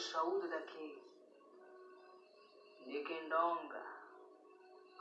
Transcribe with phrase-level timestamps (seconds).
[0.00, 1.02] vos saúdo daqui,
[2.86, 3.84] de Quindonga,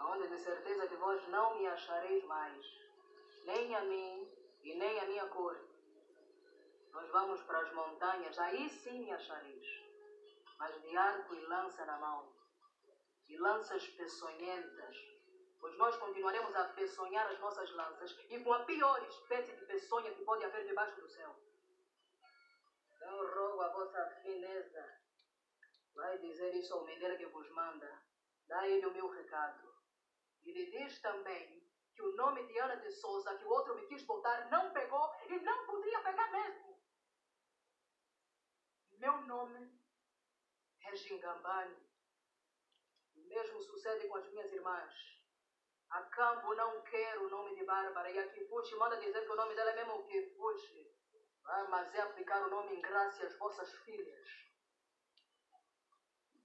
[0.01, 2.65] onde de certeza que vós não me achareis mais,
[3.45, 4.27] nem a mim
[4.61, 5.57] e nem a minha cor.
[6.91, 9.67] Nós vamos para as montanhas, aí sim me achareis,
[10.57, 12.29] mas de arco e lança na mão,
[13.29, 14.97] e lanças peçonhentas,
[15.61, 20.13] pois nós continuaremos a peçonhar as nossas lanças e com a pior espécie de peçonha
[20.13, 21.48] que pode haver debaixo do céu.
[23.61, 24.99] A vossa fineza.
[25.93, 28.01] Vai dizer isso ao menino que vos manda.
[28.47, 29.75] Dá ele o meu recado.
[30.43, 33.85] E lhe diz também que o nome de Ana de Souza, que o outro me
[33.87, 36.81] quis botar, não pegou e não podia pegar mesmo.
[38.91, 39.77] Meu nome
[40.85, 41.75] é Gingambane.
[43.15, 44.93] O mesmo sucede com as minhas irmãs.
[45.89, 49.35] A Campo não quer o nome de Bárbara e a Kifuchi manda dizer que o
[49.35, 50.98] nome dela é mesmo Kifuchi.
[51.51, 54.27] Ah, mas é aplicar o nome em graça às vossas filhas.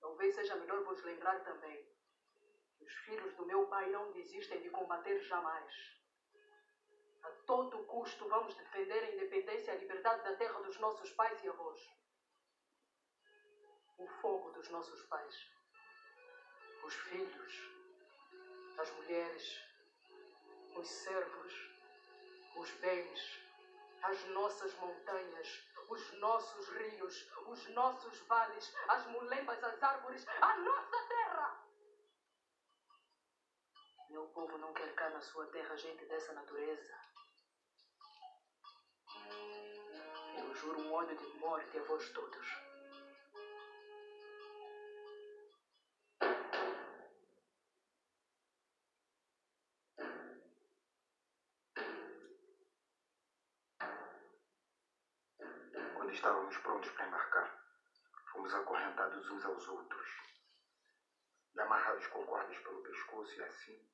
[0.00, 1.77] Talvez seja melhor vos lembrar também
[2.74, 5.75] que os filhos do meu pai não desistem de combater jamais.
[7.22, 11.42] A todo custo vamos defender a independência e a liberdade da terra dos nossos pais
[11.44, 11.80] e avós.
[13.98, 15.34] O fogo dos nossos pais.
[16.82, 17.53] Os filhos,
[18.78, 19.60] as mulheres,
[20.75, 21.53] os servos,
[22.56, 23.44] os bens
[24.04, 25.48] as nossas montanhas,
[25.88, 31.65] os nossos rios, os nossos vales, as mulembas, as árvores, a nossa terra.
[34.10, 36.94] Meu povo não quer cá na sua terra gente dessa natureza.
[40.38, 42.63] Eu juro um ódio de morte a vós todos.
[56.14, 57.60] Estávamos prontos para embarcar,
[58.30, 60.08] fomos acorrentados uns aos outros
[61.54, 63.91] e amarrados com cordas pelo pescoço e assim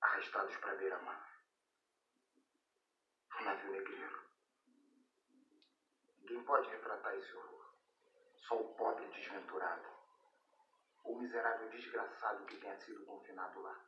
[0.00, 1.30] arrastados para a beira-mar.
[3.38, 4.24] Um navio negreiro.
[6.20, 7.74] Ninguém pode retratar esse horror.
[8.48, 9.88] Só o pobre desventurado,
[11.04, 13.78] o miserável desgraçado que tenha sido confinado lá.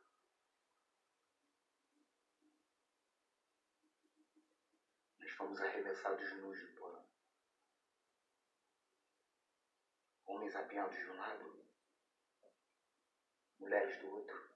[5.33, 7.03] Nós fomos arremessados nus do porão.
[10.25, 11.65] Homens apiados de um lado,
[13.57, 14.53] mulheres do outro.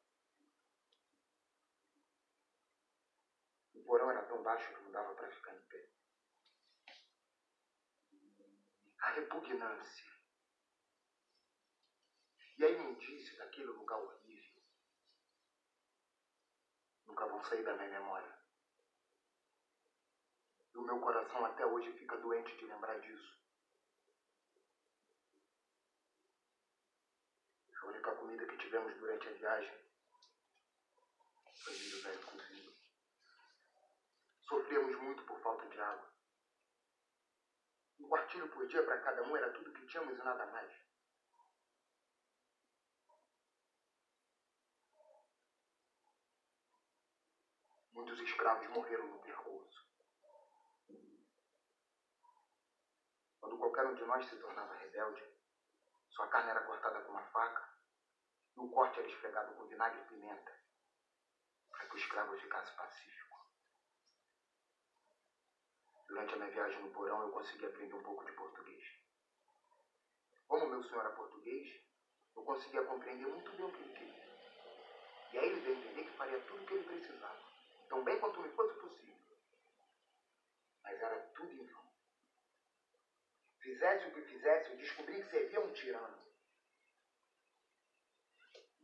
[3.73, 5.89] O porão era tão baixo que não dava para ficar em pé.
[8.99, 10.05] A repugnância
[12.59, 14.63] e a imundície daquele lugar horrível
[17.07, 18.36] nunca vão sair da minha memória.
[20.77, 23.35] E o meu coração até hoje fica doente de lembrar disso.
[27.81, 29.75] A única comida que tivemos durante a viagem
[31.63, 32.75] foi milho velho cozido.
[34.47, 36.13] Sofríamos muito por falta de água.
[37.99, 40.71] Um quartilho por dia para cada um era tudo que tínhamos e nada mais.
[47.93, 49.17] Muitos escravos morreram no
[53.57, 55.23] Qualquer um de nós se tornava rebelde,
[56.11, 57.67] sua carne era cortada com uma faca
[58.55, 60.51] e o corte era esfregado com vinagre e pimenta
[61.69, 63.37] para que o escravo ficasse pacífico.
[66.07, 68.83] Durante a minha viagem no porão, eu consegui aprender um pouco de português.
[70.47, 71.67] Como meu senhor era português,
[72.35, 74.27] eu conseguia compreender muito bem o que ele queria.
[75.33, 77.41] E aí ele veio entender que faria tudo o que ele precisava,
[77.89, 79.37] tão bem quanto me fosse possível.
[80.83, 81.76] Mas era tudo em.
[83.67, 86.25] Fizesse o que fizesse, eu descobri que servia um tirano.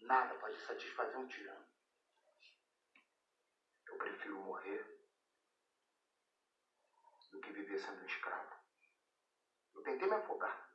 [0.01, 1.65] Nada pode satisfazer um tirano.
[3.87, 4.83] Eu prefiro morrer
[7.31, 8.57] do que viver sendo um escravo.
[9.73, 10.69] Eu tentei me afogar.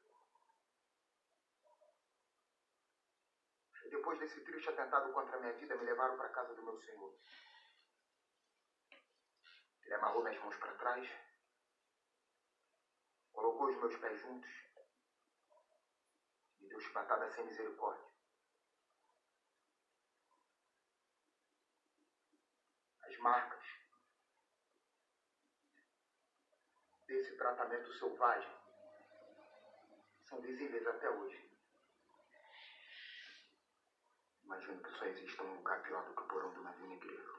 [3.91, 6.81] Depois desse triste atentado contra a minha vida, me levaram para a casa do meu
[6.81, 7.15] senhor.
[9.83, 11.28] Ele amarrou minhas mãos para trás
[13.39, 14.51] colocou os meus pés juntos,
[16.59, 18.05] me deu chibatada sem misericórdia.
[23.03, 23.65] As marcas
[27.07, 28.59] desse tratamento selvagem
[30.25, 31.49] são visíveis até hoje.
[34.43, 37.38] Imagino que só exista um lugar pior do que o porão do navio negreiro.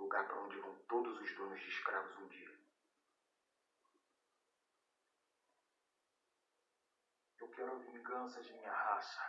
[0.00, 2.58] lugar para onde vão todos os donos de escravos um dia.
[7.38, 9.20] Eu quero a vingança de minha raça.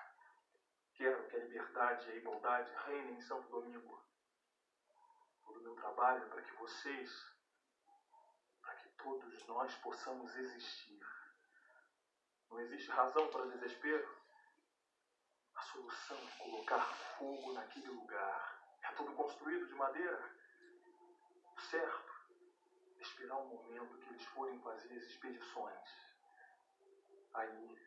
[0.93, 4.01] Quero que a liberdade e a igualdade reinem em Santo Domingo.
[5.43, 7.11] Todo o meu trabalho é para que vocês,
[8.61, 11.01] para que todos nós possamos existir.
[12.49, 14.21] Não existe razão para desespero.
[15.55, 16.81] A solução é colocar
[17.17, 18.61] fogo naquele lugar.
[18.83, 20.40] É tudo construído de madeira.
[21.69, 22.11] Certo
[22.99, 25.79] esperar o momento que eles forem fazer as expedições.
[27.33, 27.79] Aí,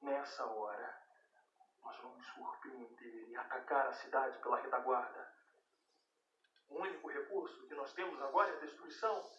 [0.00, 1.02] nessa hora,
[1.82, 5.34] nós vamos surpreender e atacar a cidade pela retaguarda.
[6.68, 9.30] O único recurso que nós temos agora é a destruição.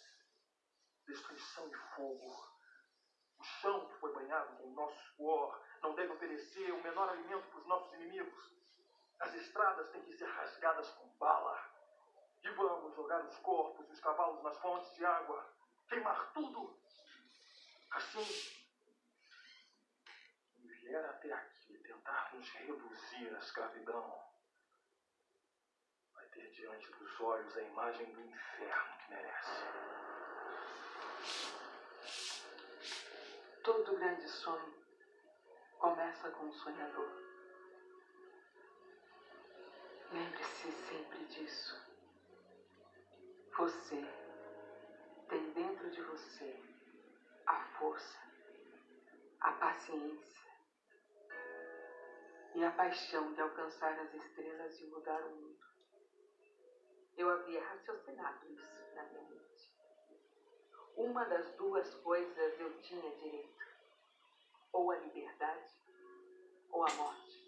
[1.05, 2.47] Destruição e fogo.
[3.37, 7.47] O chão que foi banhado com o nosso suor não deve oferecer o menor alimento
[7.49, 8.51] para os nossos inimigos.
[9.19, 11.76] As estradas têm que ser rasgadas com bala.
[12.47, 15.53] E vamos jogar os corpos e os cavalos nas fontes de água.
[15.89, 16.79] Queimar tudo.
[17.91, 18.25] Assim,
[20.53, 24.17] quem vier até aqui tentar nos reduzir à escravidão,
[26.13, 29.63] vai ter diante dos olhos a imagem do inferno que merece.
[33.61, 34.85] Todo grande sonho
[35.79, 37.11] começa com um sonhador.
[40.11, 41.96] Lembre-se sempre disso.
[43.57, 44.07] Você
[45.27, 46.63] tem dentro de você
[47.47, 48.19] a força,
[49.41, 50.51] a paciência
[52.53, 55.65] e a paixão de alcançar as estrelas e mudar o mundo.
[57.17, 59.75] Eu havia raciocinado isso na minha mente.
[60.95, 63.65] Uma das duas coisas eu tinha direito:
[64.71, 65.73] ou a liberdade
[66.69, 67.41] ou a morte.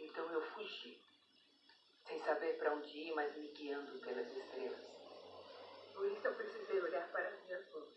[0.00, 1.09] Então eu fugi,
[2.10, 4.84] sem saber para onde ir, mas me guiando pelas estrelas.
[5.94, 7.88] Por isso eu precisei olhar para as minhas mãos,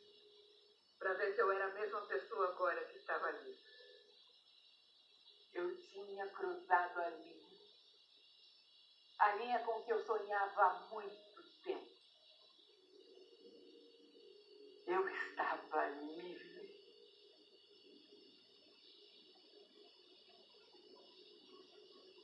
[1.00, 3.58] para ver se eu era a mesma pessoa agora que estava ali.
[5.54, 7.44] Eu tinha cruzado a linha.
[9.18, 11.92] A linha com que eu sonhava há muito tempo.
[14.86, 16.54] Eu estava livre.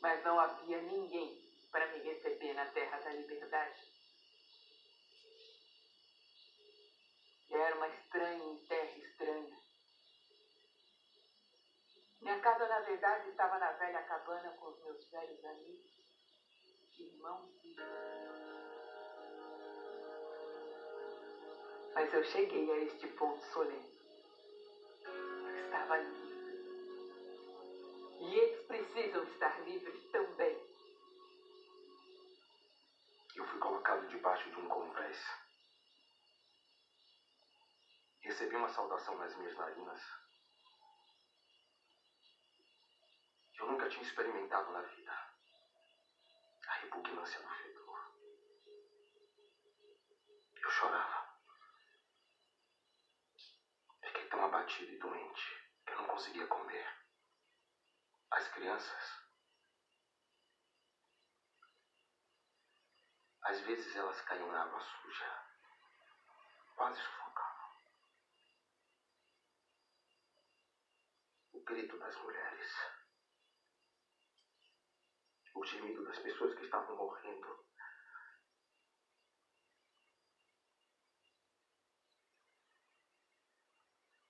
[0.01, 3.79] Mas não havia ninguém para me receber na terra da liberdade.
[7.51, 9.57] Era uma estranha terra estranha.
[12.21, 17.75] Minha casa, na verdade, estava na velha cabana com os meus velhos amigos, irmãos e
[21.95, 23.99] Mas eu cheguei a este ponto solene.
[25.03, 26.29] Eu estava livre.
[28.21, 30.57] E eles precisam estar livres também.
[33.35, 35.17] Eu fui colocado debaixo de um convés.
[38.21, 39.99] Recebi uma saudação nas minhas narinas.
[43.51, 45.11] que Eu nunca tinha experimentado na vida.
[46.67, 48.13] A repugnância do fedor.
[50.61, 51.33] Eu chorava.
[54.03, 56.87] Fiquei tão abatido e doente que eu não conseguia comer.
[58.29, 59.19] As crianças.
[63.41, 65.43] Às vezes elas caíam na água suja,
[66.75, 67.59] quase sufocavam.
[71.58, 72.67] O grito das mulheres,
[75.53, 77.63] o gemido das pessoas que estavam morrendo.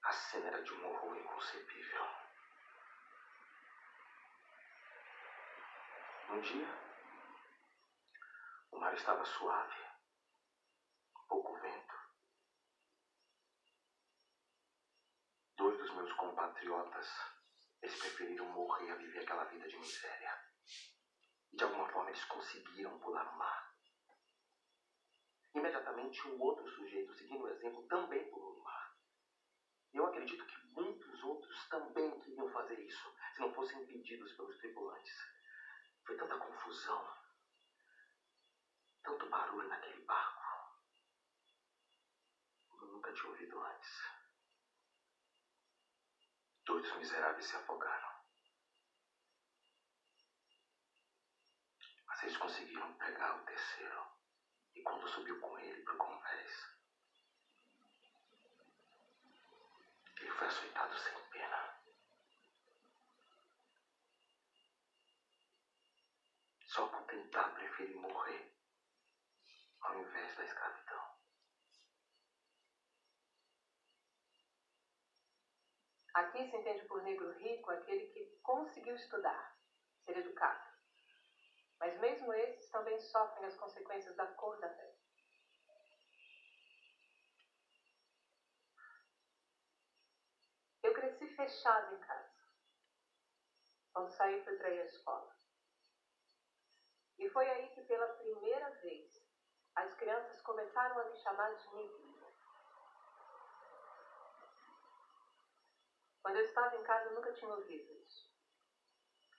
[0.04, 2.06] A cena era de um horror inconcebível.
[6.32, 6.68] Um dia,
[8.72, 9.82] o mar estava suave,
[11.30, 11.89] pouco vento.
[15.60, 17.06] Dois dos meus compatriotas,
[17.82, 20.42] eles preferiram morrer a viver aquela vida de miséria.
[21.52, 23.70] E de alguma forma eles conseguiram pular o mar.
[25.54, 28.96] Imediatamente, um outro sujeito, seguindo o exemplo, também pulou no mar.
[29.92, 35.18] Eu acredito que muitos outros também queriam fazer isso, se não fossem impedidos pelos tripulantes.
[36.06, 37.06] Foi tanta confusão,
[39.04, 40.42] tanto barulho naquele barco.
[42.82, 44.19] Eu nunca tinha ouvido antes.
[46.80, 48.10] Dois miseráveis se afogaram.
[52.08, 54.08] Mas eles conseguiram pegar o terceiro.
[54.74, 56.70] E quando subiu com ele para o convés,
[60.22, 61.76] ele foi açoitado sem pena.
[66.66, 68.56] Só por tentar preferir morrer
[69.82, 70.79] ao invés da escravidão.
[76.20, 79.56] Aqui se entende por negro rico aquele que conseguiu estudar,
[80.04, 80.70] ser educado.
[81.80, 85.00] Mas mesmo esses também sofrem as consequências da cor da pele.
[90.84, 92.36] Eu cresci fechado em casa.
[93.94, 95.34] Quando saí, para ir à escola.
[97.18, 99.26] E foi aí que, pela primeira vez,
[99.74, 102.09] as crianças começaram a me chamar de neguinha.
[106.22, 108.30] Quando eu estava em casa, eu nunca tinha ouvido isso.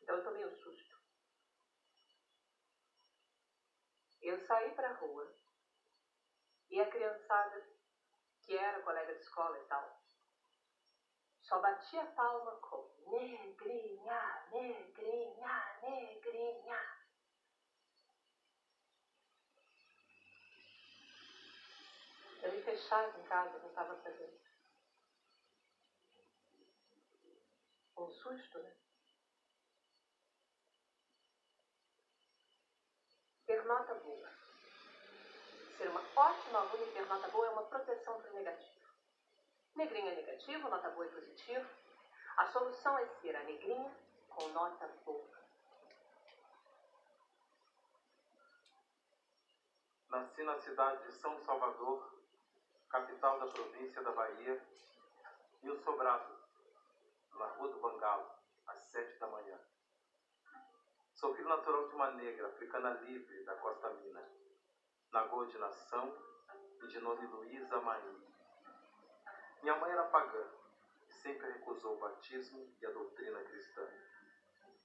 [0.00, 1.00] Então eu tomei um susto.
[4.20, 5.32] Eu saí para a rua
[6.68, 7.66] e a criançada,
[8.42, 10.00] que era colega de escola e tal,
[11.42, 17.00] só batia palma com negrinha, negrinha, negrinha.
[22.42, 24.49] Eu me fechava em casa, não estava fazendo.
[28.00, 28.72] Um susto, né?
[33.44, 34.30] Ter nota boa.
[35.76, 38.86] Ser uma ótima aluna e ter nota boa é uma proteção para o negativo.
[39.74, 41.68] Negrinha é negativo, nota boa é positivo.
[42.38, 43.94] A solução é ser a negrinha
[44.30, 45.38] com nota boa.
[50.08, 52.18] Nasci na cidade de São Salvador,
[52.88, 54.66] capital da província da Bahia,
[55.62, 56.39] e o Sobrado,
[57.34, 58.30] na Rua do Bangalo,
[58.66, 59.58] às sete da manhã.
[61.14, 64.26] Sou filho natural de uma negra, africana livre da Costa Mina,
[65.12, 66.16] Nagô de nação
[66.82, 68.24] e de nome Luísa Maim.
[69.62, 70.48] Minha mãe era pagã
[71.06, 73.86] e sempre recusou o batismo e a doutrina cristã.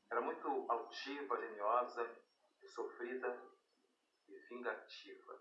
[0.09, 2.25] Era muito altiva, lenhosa,
[2.67, 3.41] sofrida
[4.27, 5.39] e vingativa.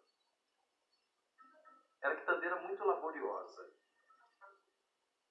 [2.00, 3.72] Era quitandeira muito laboriosa.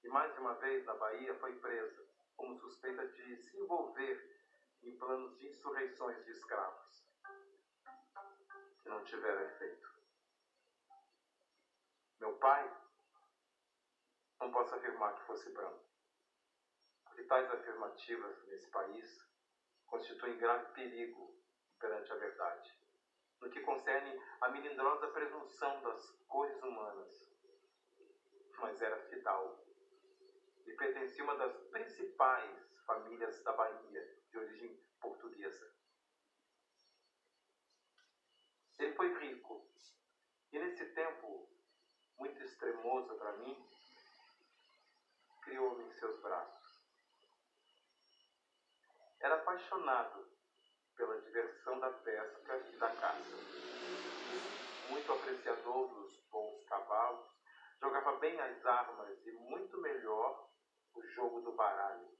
[0.04, 2.06] E mais uma vez na Bahia foi presa
[2.36, 4.38] como suspeita de se envolver
[4.82, 7.08] em planos de insurreições de escravos,
[8.82, 9.88] que não tiveram efeito.
[12.20, 12.70] Meu pai,
[14.38, 15.82] não posso afirmar que fosse branco,
[17.06, 19.26] porque tais afirmativas nesse país
[19.86, 21.34] constituem grave perigo
[21.80, 22.78] perante a verdade,
[23.40, 27.32] no que concerne a melindrosa presunção das cores humanas.
[28.58, 29.63] Mas era fidalgo
[30.66, 35.74] e pertencia a uma das principais famílias da Bahia, de origem portuguesa.
[38.78, 39.66] Ele foi rico
[40.52, 41.48] e, nesse tempo
[42.18, 43.68] muito extremoso para mim,
[45.42, 46.84] criou-me em seus braços.
[49.20, 50.28] Era apaixonado
[50.96, 53.36] pela diversão da pesca e da caça.
[54.90, 57.26] Muito apreciador dos bons cavalos,
[57.80, 60.53] jogava bem as armas e muito melhor
[60.94, 62.16] o jogo do baralho.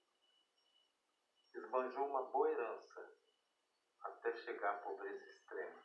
[1.54, 3.16] Esbanjou uma boa herança
[4.02, 5.84] até chegar à pobreza extrema.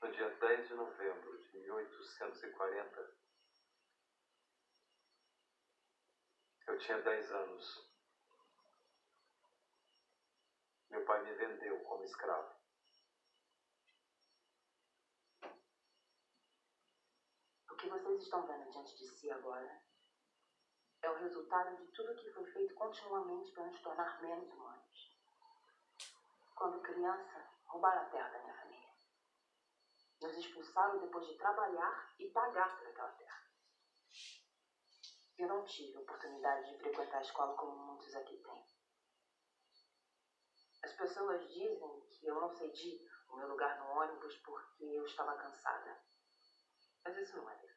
[0.00, 3.16] No dia 10 de novembro de 1840,
[6.66, 7.94] eu tinha 10 anos.
[10.90, 12.63] Meu pai me vendeu como escravo.
[17.84, 19.82] Que vocês estão vendo diante de si agora
[21.02, 25.18] é o resultado de tudo que foi feito continuamente para nos tornar menos humanos.
[26.56, 28.88] Quando criança, roubaram a terra da minha família.
[30.22, 33.42] Nos expulsaram depois de trabalhar e pagar por aquela terra.
[35.36, 38.64] Eu não tive oportunidade de frequentar a escola como muitos aqui têm.
[40.84, 45.36] As pessoas dizem que eu não cedi o meu lugar no ônibus porque eu estava
[45.36, 46.02] cansada.
[47.04, 47.73] Mas isso não é verdade.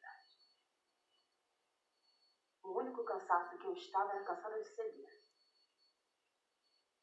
[2.68, 5.24] O único cansaço que eu estava era cansada de ceder.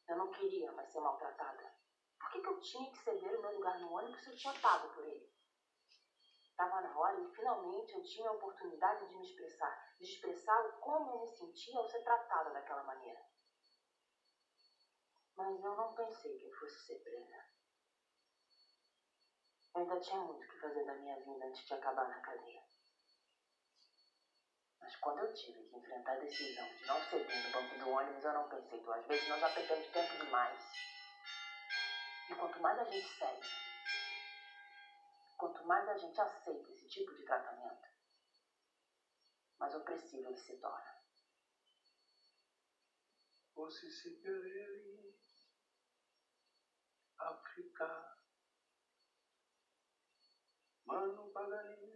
[0.08, 1.74] Eu não queria mais ser maltratada.
[2.20, 4.60] Por que, que eu tinha que ceder o meu lugar no ônibus se eu tinha
[4.60, 5.28] pago por ele?
[6.48, 11.10] Estava na hora e finalmente eu tinha a oportunidade de me expressar, de expressar como
[11.10, 13.26] eu me sentia ao ser tratada daquela maneira.
[15.36, 17.44] Mas eu não pensei que eu fosse ser presa.
[19.74, 22.65] Eu ainda tinha muito que fazer da minha vida antes de acabar na cadeia.
[24.86, 28.22] Mas quando eu tive que enfrentar a decisão de não ceder no banco do ônibus,
[28.22, 30.62] eu não pensei duas vezes, nós já perdemos tempo demais.
[32.30, 33.42] E quanto mais a gente segue,
[35.36, 37.88] quanto mais a gente aceita esse tipo de tratamento,
[39.58, 41.02] mais opressivo ele se torna.
[43.56, 45.18] Osisipeleli,
[47.18, 48.16] Afrika,
[50.84, 51.95] Manu Paganismo, supoyo Izo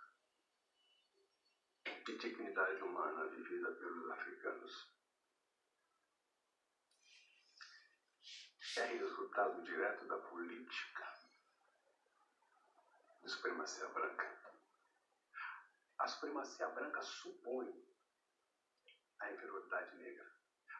[2.11, 4.91] de dignidade humana vivida pelos africanos
[8.77, 11.13] é resultado direto da política
[13.21, 14.41] de supremacia branca.
[15.99, 17.69] A supremacia branca supõe
[19.19, 20.31] a inferioridade negra.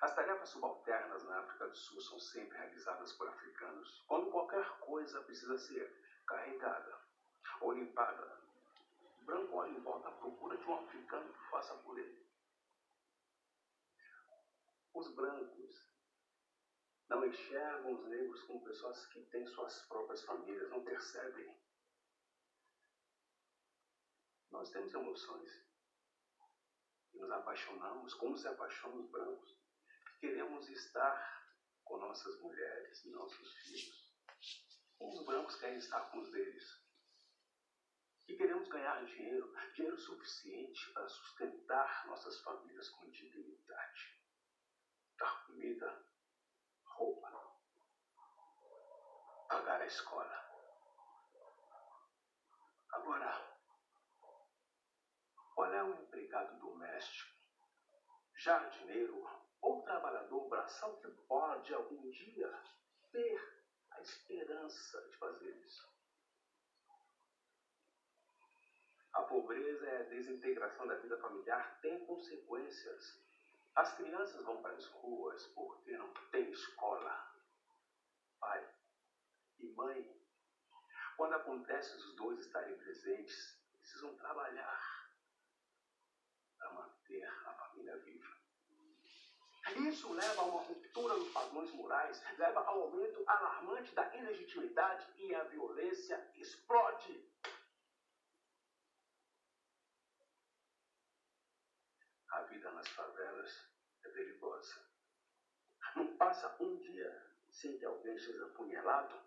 [0.01, 4.03] As tarefas subalternas na África do Sul são sempre realizadas por africanos.
[4.07, 6.99] Quando qualquer coisa precisa ser carregada
[7.61, 8.40] ou limpada,
[9.23, 12.25] branco olha em volta à procura de um africano que faça por ele.
[14.93, 15.91] Os brancos
[17.07, 21.59] não enxergam os negros como pessoas que têm suas próprias famílias, não percebem.
[24.49, 25.65] Nós temos emoções
[27.13, 29.57] e nos apaixonamos como se apaixonam os brancos.
[30.19, 31.41] Queremos estar
[31.83, 34.13] com nossas mulheres e nossos filhos.
[34.97, 36.80] Como os brancos querem estar com os deles.
[38.69, 44.19] Ganhar dinheiro, dinheiro suficiente para sustentar nossas famílias com dignidade.
[45.17, 46.05] Dar comida,
[46.85, 47.57] roupa,
[49.49, 50.51] pagar a escola.
[52.91, 53.57] Agora,
[55.53, 57.35] qual é o empregado doméstico,
[58.35, 59.21] jardineiro
[59.61, 62.49] ou trabalhador braçal que pode algum dia
[63.11, 66.00] ter a esperança de fazer isso?
[69.13, 73.21] A pobreza e a desintegração da vida familiar têm consequências
[73.75, 77.31] as crianças vão para as ruas porque não tem escola.
[78.39, 78.69] Pai
[79.59, 80.21] e mãe,
[81.15, 85.09] quando acontece os dois estarem presentes, precisam trabalhar
[86.57, 88.41] para manter a família viva.
[89.87, 95.33] Isso leva a uma ruptura dos padrões morais, leva ao aumento alarmante da ilegitimidade e
[95.33, 97.31] a violência explode.
[102.31, 103.69] A vida nas favelas
[104.03, 104.83] é perigosa.
[105.95, 109.21] Não passa um dia sem que alguém seja apunhalado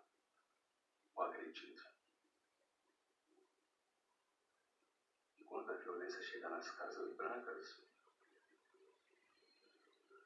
[1.15, 1.81] ou agredido.
[5.39, 7.81] E quando a violência chega nas casas brancas,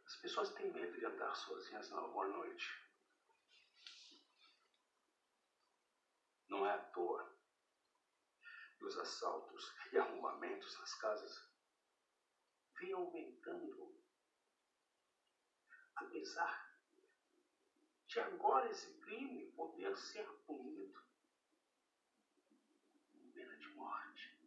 [0.08, 2.84] as pessoas têm medo de andar sozinhas na rua à noite.
[6.48, 7.32] Não é à toa
[8.80, 11.49] que os assaltos e arrombamentos nas casas
[12.80, 13.96] vem aumentando.
[15.96, 16.70] Apesar
[18.08, 21.04] de agora esse crime poder ser punido
[23.12, 24.40] com pena de morte.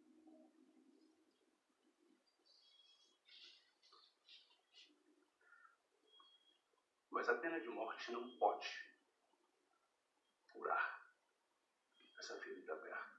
[7.09, 8.67] Mas a pena de morte não pode
[10.51, 11.15] curar
[12.17, 13.13] essa ferida aberta.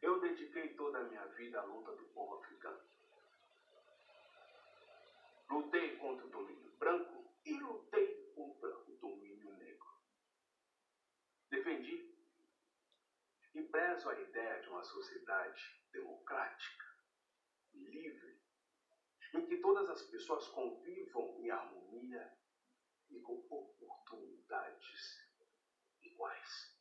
[0.00, 0.18] Eu
[0.50, 2.80] dediquei toda a minha vida à luta do povo africano.
[5.48, 9.88] Lutei contra o domínio branco e lutei contra o domínio negro.
[11.50, 12.14] Defendi
[13.54, 16.84] e prezo a ideia de uma sociedade democrática,
[17.74, 18.40] livre,
[19.34, 22.36] em que todas as pessoas convivam em harmonia
[23.08, 25.28] e com oportunidades
[26.02, 26.76] iguais.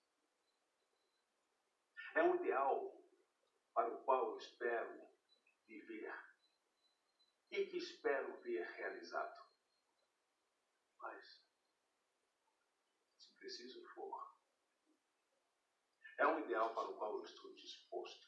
[2.16, 2.99] É um ideal
[3.80, 5.08] para o qual eu espero
[5.66, 6.14] viver
[7.50, 9.42] e que espero ver realizado.
[10.98, 11.42] Mas,
[13.18, 14.36] se preciso for,
[16.18, 18.28] é um ideal para o qual eu estou disposto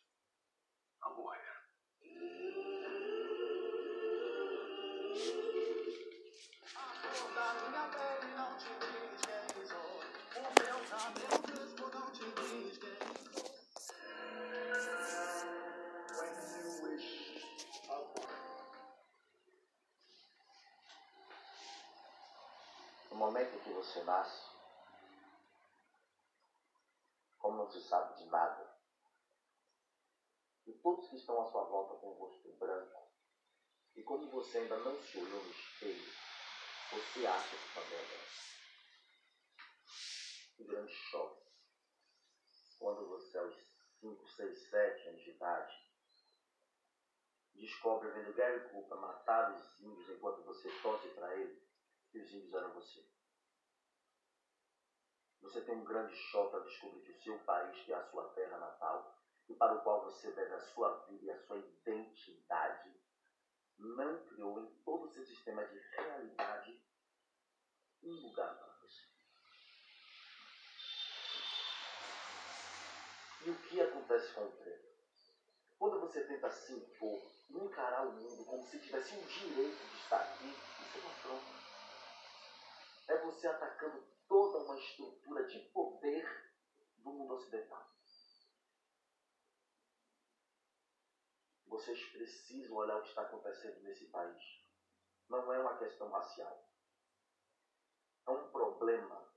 [1.02, 1.52] a morrer.
[7.36, 10.00] A minha pele não te diz quem sou,
[10.38, 13.31] o meu cabelo crespo não te diz quem sou.
[23.32, 24.52] Momento em que você nasce,
[27.40, 28.78] como não se sabe de nada,
[30.68, 33.10] e todos que estão à sua volta com o rosto branco,
[33.96, 36.12] e como você ainda não se olhou no espelho,
[36.92, 38.06] você acha que está bem.
[40.58, 41.42] Que grande choque.
[42.80, 43.56] Quando você, aos
[44.02, 45.74] 5, 6, 7 anos de idade,
[47.54, 51.66] descobre vendo Gary Cooper matar os índios enquanto você torce para ele,
[52.12, 53.10] que os índios eram você.
[55.42, 58.30] Você tem um grande choque ao descobrir que o seu país, que é a sua
[58.30, 59.18] terra natal,
[59.50, 62.94] e para o qual você deve a sua vida e a sua identidade,
[63.78, 66.80] não criou em todo o seu sistema de realidade
[68.04, 69.08] um lugar para você.
[73.46, 74.92] E o que acontece com o treino?
[75.80, 80.22] Quando você tenta se impor, encarar o mundo como se tivesse um direito de estar
[80.22, 81.62] aqui, isso é uma afronta.
[83.08, 86.54] É você atacando toda uma estrutura de poder
[87.00, 87.86] do mundo ocidental.
[91.68, 94.42] Vocês precisam olhar o que está acontecendo nesse país.
[95.28, 96.66] Não é uma questão racial.
[98.26, 99.30] É um problema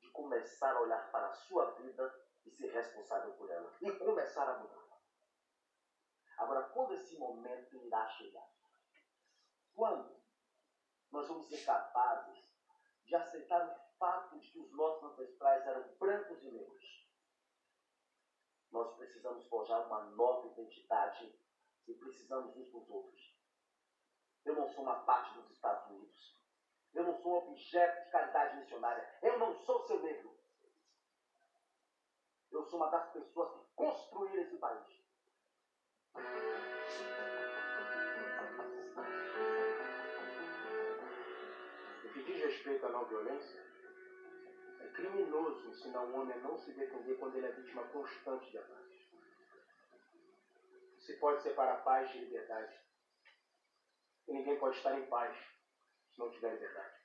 [0.00, 3.74] de começar a olhar para a sua vida e ser responsável por ela.
[3.80, 5.00] E começar a mudar.
[6.36, 8.52] Agora, quando esse momento irá chegar?
[9.74, 10.14] Quando
[11.10, 12.44] nós vamos ser capazes
[13.06, 17.06] de aceitar o fato de que os nossos ancestrais eram brancos e negros?
[18.72, 21.38] Nós precisamos forjar uma nova identidade
[21.86, 23.36] e precisamos uns dos outros.
[24.44, 26.40] Eu não sou uma parte dos Estados Unidos.
[26.94, 29.18] Eu não sou objeto de caridade missionária.
[29.22, 30.34] Eu não sou seu negro.
[32.50, 35.00] Eu sou uma das pessoas que construíram esse país.
[42.02, 43.69] No que diz respeito à não violência,
[44.92, 49.00] criminoso ensinar um homem a não se defender quando ele é vítima constante de ataques.
[51.00, 52.78] Se pode separar paz de liberdade.
[54.28, 55.36] E ninguém pode estar em paz
[56.12, 57.00] se não tiver liberdade.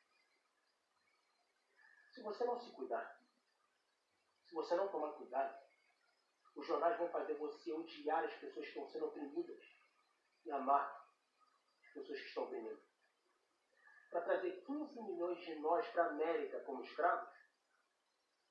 [2.14, 3.20] Se você não se cuidar,
[4.46, 5.66] se você não tomar cuidado,
[6.56, 9.62] os jornais vão fazer você odiar as pessoas que estão sendo oprimidas
[10.46, 11.06] e amar
[11.84, 12.86] as pessoas que estão oprimidas.
[14.10, 17.35] Para trazer 15 milhões de nós para a América como escravos,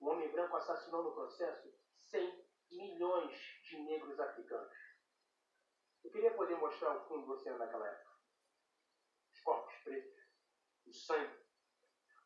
[0.00, 1.72] o homem branco assassinou no processo
[2.10, 4.76] 100 milhões de negros africanos.
[6.02, 8.12] Eu queria poder mostrar o fundo do oceano naquela época.
[9.32, 10.20] Os corpos pretos,
[10.86, 11.44] o sangue,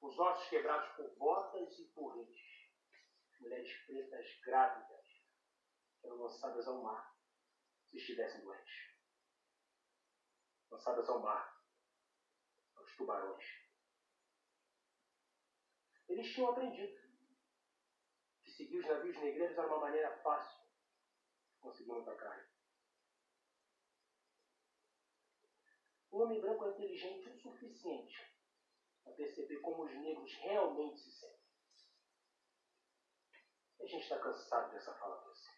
[0.01, 2.71] os ossos quebrados por botas e porretes,
[3.41, 5.07] mulheres pretas grávidas,
[6.03, 7.19] eram lançadas ao mar
[7.89, 8.89] se estivessem doentes.
[10.71, 11.63] Lançadas ao mar,
[12.77, 13.45] aos tubarões.
[16.09, 16.98] Eles tinham aprendido
[18.59, 20.61] seguir os navios negreiros era uma maneira fácil
[21.53, 22.49] de conseguir muita carne.
[26.11, 28.16] O homem branco é inteligente o suficiente
[29.05, 31.38] para perceber como os negros realmente se sentem.
[33.81, 35.49] A gente está cansado dessa fala doce.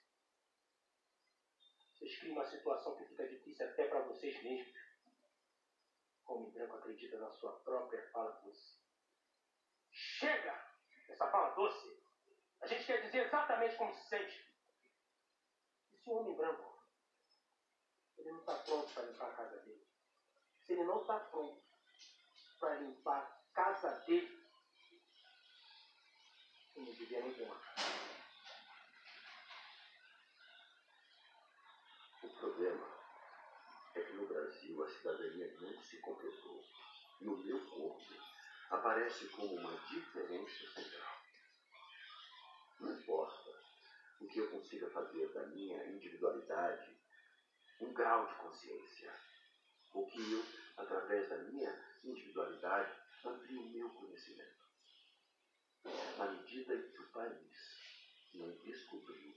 [1.95, 4.79] Vocês criam uma situação que fica difícil até para vocês mesmos.
[6.27, 8.79] O homem branco acredita na sua própria fala doce.
[9.91, 10.69] Chega!
[11.09, 12.00] Essa fala doce.
[12.61, 14.45] A gente quer dizer exatamente como se sente.
[15.93, 16.79] E se o homem branco,
[18.19, 19.87] ele não está pronto para limpar a casa dele,
[20.67, 21.63] se ele não está pronto
[22.59, 24.47] para limpar a casa dele,
[26.77, 27.91] ele não devia nem ter uma casa.
[32.23, 32.87] O problema
[33.95, 36.65] é que no Brasil a cidadania não se completou
[37.21, 38.15] e o meu corpo
[38.71, 41.21] aparece como uma diferença central.
[42.79, 43.51] Não importa
[44.21, 44.27] o
[44.93, 46.97] fazer da minha individualidade
[47.81, 49.13] um grau de consciência,
[49.95, 50.45] ou que eu,
[50.77, 51.73] através da minha
[52.05, 52.93] individualidade,
[53.25, 54.61] amplie o meu conhecimento.
[56.19, 57.81] Na medida em que o país
[58.35, 59.35] não descobriu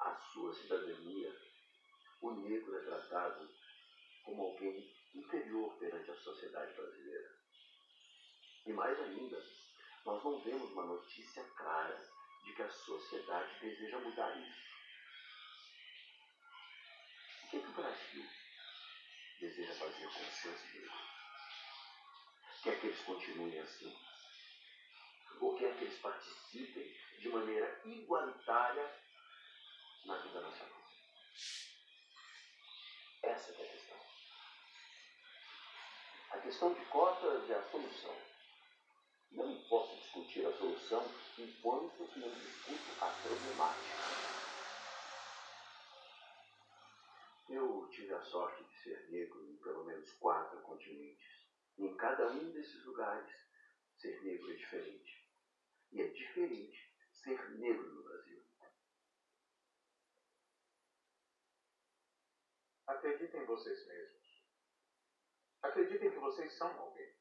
[0.00, 1.36] a sua cidadania,
[2.20, 3.50] o negro é tratado
[4.24, 7.34] como alguém inferior perante a sociedade brasileira.
[8.66, 9.42] E mais ainda,
[10.04, 12.08] nós não vemos uma notícia clara
[12.44, 14.69] de que a sociedade deseja mudar isso.
[17.50, 18.24] O que, é que o Brasil
[19.40, 20.92] deseja fazer com os seus negros?
[22.62, 23.98] Quer que eles continuem assim?
[25.40, 28.88] Ou quer que eles participem de maneira igualitária
[30.04, 30.82] na vida nacional?
[33.24, 33.98] Essa é a questão.
[36.30, 38.16] A questão de cotas é a solução.
[39.32, 41.04] Não posso discutir a solução
[41.36, 44.39] enquanto não discuto a problemática.
[47.50, 51.48] Eu tive a sorte de ser negro em pelo menos quatro continentes.
[51.76, 53.34] E em cada um desses lugares,
[53.98, 55.28] ser negro é diferente.
[55.90, 58.40] E é diferente ser negro no Brasil.
[62.86, 64.44] Acreditem em vocês mesmos.
[65.62, 67.12] Acreditem que vocês são alguém.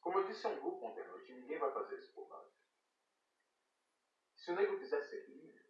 [0.00, 2.52] Como eu disse a um grupo ontem à noite, ninguém vai fazer isso por nós.
[4.36, 5.65] Se o negro quiser ser livre,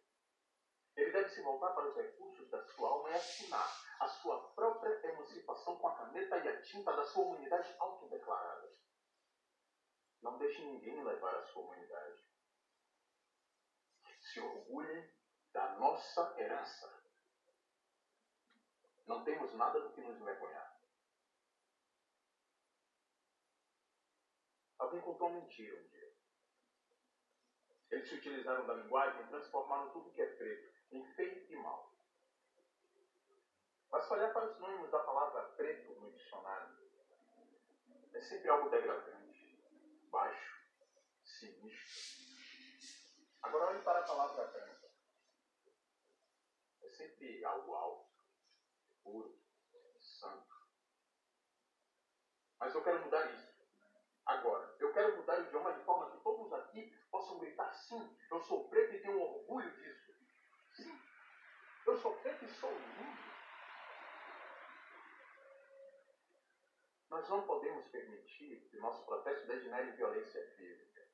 [0.97, 4.99] ele deve se voltar para os recursos da sua alma e assinar a sua própria
[5.07, 8.75] emancipação com a caneta e a tinta da sua humanidade autodeclarada.
[10.23, 12.25] Não deixe ninguém levar a sua humanidade.
[14.19, 15.13] Se orgulhe
[15.53, 16.91] da nossa herança.
[19.05, 20.81] Não temos nada do que nos envergonhar.
[24.79, 26.13] Alguém contou uma mentira um dia.
[27.91, 31.91] Eles se utilizaram da linguagem e transformaram tudo que é preto em feio e mal.
[33.91, 36.75] Mas se olhar para os sinônimos da palavra preto no dicionário,
[38.13, 39.63] é sempre algo degradante,
[40.09, 40.61] baixo,
[41.23, 42.17] sinistro.
[43.41, 44.89] Agora olhe para a palavra branca.
[46.81, 48.09] É sempre algo alto,
[49.03, 49.39] puro,
[49.99, 50.55] santo.
[52.59, 53.57] Mas eu quero mudar isso.
[54.25, 58.41] Agora, eu quero mudar o idioma de forma que todos aqui possam gritar sim, eu
[58.41, 59.96] sou preto e tenho orgulho disso.
[61.87, 63.27] Eu sou preto e sou lindo.
[67.09, 71.07] Nós não podemos permitir que nosso protesto degenere violência física.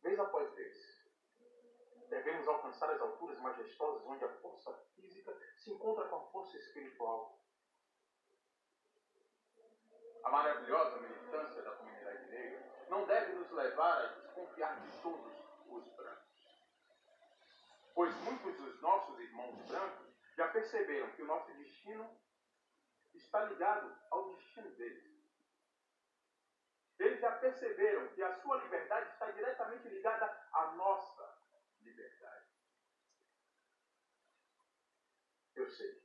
[0.00, 0.76] Vez após vez,
[2.08, 7.36] devemos alcançar as alturas majestosas onde a força física se encontra com a força espiritual.
[10.22, 15.32] A maravilhosa militância da comunidade negra não deve nos levar a desconfiar de todos
[15.66, 16.27] os brancos.
[17.98, 20.06] Pois muitos dos nossos irmãos brancos
[20.36, 22.08] já perceberam que o nosso destino
[23.12, 25.04] está ligado ao destino deles.
[27.00, 31.42] Eles já perceberam que a sua liberdade está diretamente ligada à nossa
[31.80, 32.46] liberdade.
[35.56, 36.00] Eu sei.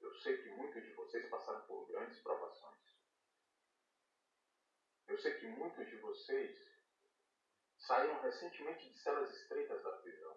[0.00, 2.98] Eu sei que muitos de vocês passaram por grandes provações.
[5.06, 6.69] Eu sei que muitos de vocês
[7.90, 10.36] saíram recentemente de celas estreitas da prisão.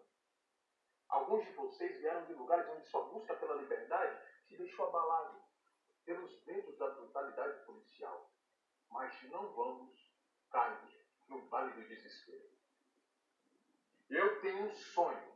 [1.07, 5.39] Alguns de vocês vieram de lugares onde sua busca pela liberdade se deixou abalado
[6.03, 8.27] pelos medos da brutalidade policial.
[8.89, 9.93] Mas não vamos
[10.49, 12.49] cair no vale do desespero.
[14.09, 15.31] Eu tenho um sonho.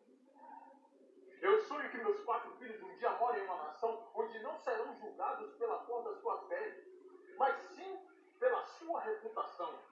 [1.40, 4.92] Eu sonho que meus quatro filhos um dia morem em uma nação onde não serão
[4.98, 8.08] julgados pela cor da sua pele, mas sim
[8.40, 9.87] pela sua reputação.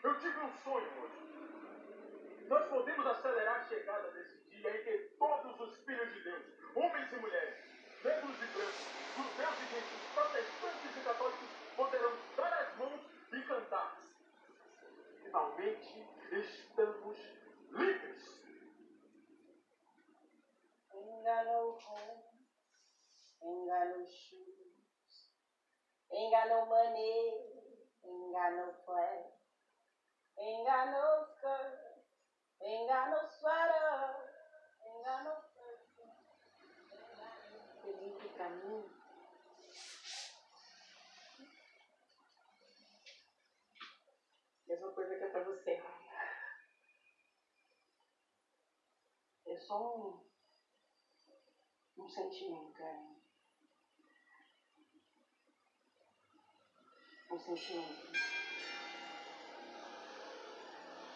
[0.00, 2.46] Eu tive um sonho hoje.
[2.46, 6.44] Nós podemos acelerar a chegada desse dia em que todos os filhos de Deus,
[6.76, 7.56] homens e mulheres,
[8.04, 13.00] negros e brancos, judeus e gentios, protestantes e católicos, poderão dar as mãos
[13.32, 14.00] e cantar.
[15.24, 17.18] Finalmente estamos
[17.72, 18.38] livres.
[20.94, 21.78] Ain't got no
[24.06, 25.30] shoes,
[26.12, 27.38] ain't got no money,
[35.04, 36.12] got no perfume.
[37.82, 38.98] Felipe pra mim
[44.68, 45.82] mesma coisa que é pra você.
[49.46, 50.22] É só um,
[51.96, 53.16] um sentimento, cara.
[57.30, 58.12] Um sentimento.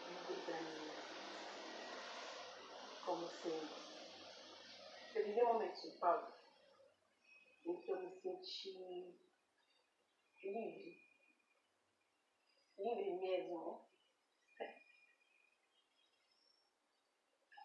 [0.08, 0.90] Muito pra mim.
[3.04, 3.82] Como se.
[5.32, 6.30] Vivi momentos de pausa
[7.64, 9.16] em que eu me senti
[10.44, 11.00] livre.
[12.76, 13.80] Livre mesmo.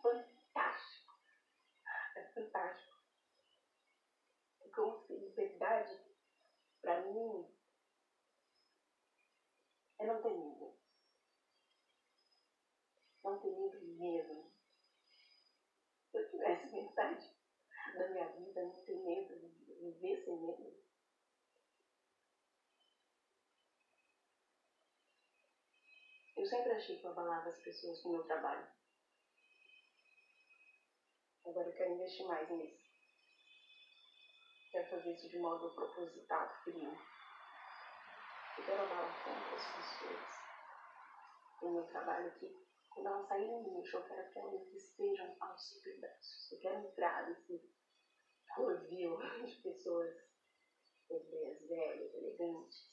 [0.01, 1.13] Fantástico.
[2.15, 2.95] É fantástico.
[4.61, 5.99] É como se liberdade,
[6.79, 7.53] pra mim,
[9.99, 10.73] é não ter.
[13.25, 14.53] Não ter medo mesmo.
[16.09, 17.35] Se eu tivesse metade
[17.93, 19.35] da minha vida, não ter medo,
[19.91, 20.87] viver sem medo.
[26.35, 28.67] Eu sempre achei que eu abalava as pessoas com o meu trabalho.
[31.45, 32.85] Agora eu quero investir mais nisso.
[34.71, 36.91] Quero fazer isso de modo proposital, frio.
[38.57, 40.27] Eu quero abalar tantas pessoas
[41.61, 42.53] no meu trabalho que,
[42.89, 46.51] quando elas saírem do lixo, eu quero que elas estejam aos pedaços.
[46.51, 47.77] Eu quero entrar nesse
[48.57, 50.15] rodil de pessoas
[51.09, 52.89] ideias velhas, elegantes,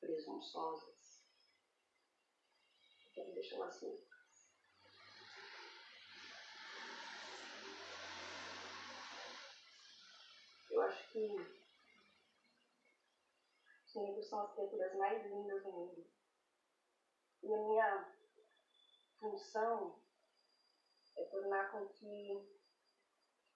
[0.00, 1.24] presunçosas.
[3.04, 4.04] Eu quero deixá-las assim.
[10.84, 11.34] acho que
[13.86, 16.06] os negros são as criaturas mais lindas do mundo.
[17.42, 18.14] E a minha
[19.18, 20.00] função
[21.16, 22.63] é tornar com que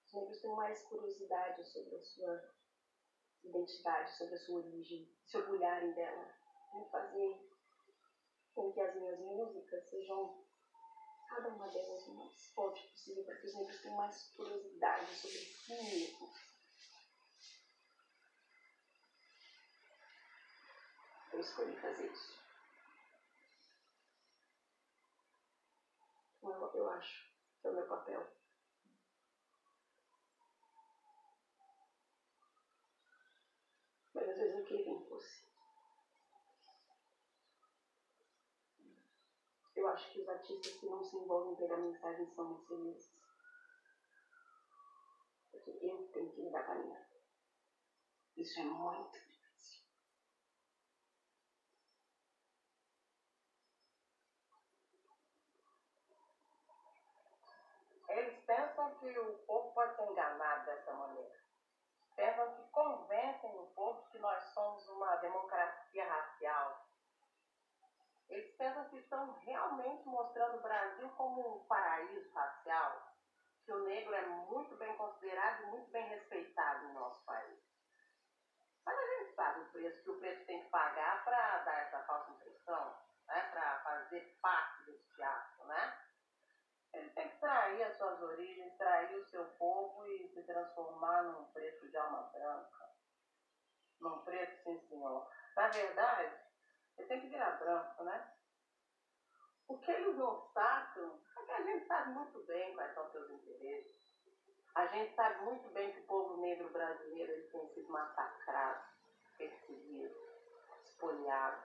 [0.09, 2.51] os negros tenham mais curiosidade sobre a sua
[3.43, 6.33] identidade, sobre a sua origem, se orgulharem dela.
[6.75, 7.49] E fazer
[8.55, 10.45] com que as minhas músicas sejam
[11.27, 15.37] cada uma delas o mais forte possível para que os negros tenham mais curiosidade sobre
[15.37, 16.49] si mesmos.
[21.31, 22.39] Eu escolhi fazer isso.
[26.73, 28.39] Eu acho que é o meu papel.
[34.19, 35.45] Mas às vezes eu queria que fosse.
[39.75, 43.11] Eu acho que os artistas que não se envolvem em pegar mensagem são felizes.
[45.51, 47.09] Porque eu tenho que lidar com a minha.
[48.37, 49.83] Isso é muito difícil.
[58.07, 61.39] Eles pensam que o povo pode ser enganado dessa maneira.
[62.15, 66.88] Pensam que convencem o povo que nós somos uma democracia racial.
[68.29, 73.11] Eles pensam que estão realmente mostrando o Brasil como um paraíso racial,
[73.65, 77.59] que o negro é muito bem considerado e muito bem respeitado no nosso país.
[78.85, 82.03] Mas a gente sabe o preço que o preto tem que pagar para dar essa
[82.05, 82.95] falsa impressão,
[83.27, 83.41] né?
[83.49, 85.97] para fazer parte desse teatro, né?
[86.93, 91.45] Ele tem que trair as suas origens, trair o seu povo e se transformar num
[91.51, 92.89] preto de alma branca.
[93.99, 95.27] Num preto, sim senhor.
[95.55, 96.48] Na verdade,
[96.99, 98.29] ele tem que virar branco, né?
[99.69, 103.29] O que eles não sacam é que a gente sabe muito bem quais são seus
[103.29, 103.95] interesses.
[104.75, 108.83] A gente sabe muito bem que o povo negro brasileiro ele tem sido massacrado,
[109.37, 110.15] perseguido,
[110.83, 111.63] espoliado.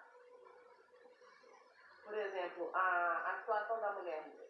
[2.04, 4.44] Por exemplo, a, a situação da mulher negra.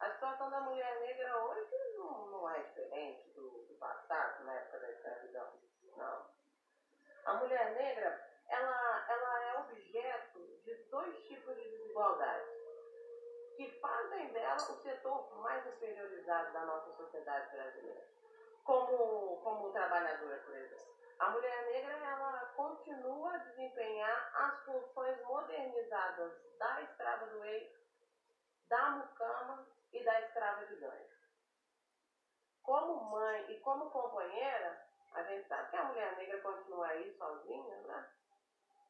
[0.00, 4.80] A situação da mulher negra hoje não, não é diferente do, do passado, na época
[4.80, 5.52] da escravidão.
[5.96, 6.26] Não.
[7.26, 12.56] A mulher negra, ela, ela é objeto de dois tipos de desigualdade
[13.56, 18.06] que fazem dela o setor mais inferiorizado da nossa sociedade brasileira.
[18.64, 20.96] Como, como trabalhadora, por exemplo.
[21.18, 27.80] A mulher negra, ela continua a desempenhar as funções modernizadas da escrava do eixo,
[28.68, 31.08] da mucama e da escrava de ganho.
[32.62, 37.76] Como mãe e como companheira, a gente sabe que a mulher negra continua aí sozinha,
[37.82, 38.10] né?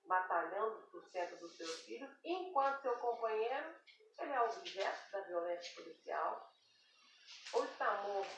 [0.07, 3.75] Batalhando o sustento dos seus filhos, enquanto seu companheiro,
[4.19, 6.55] ele é objeto da violência policial,
[7.53, 8.31] ou está morto,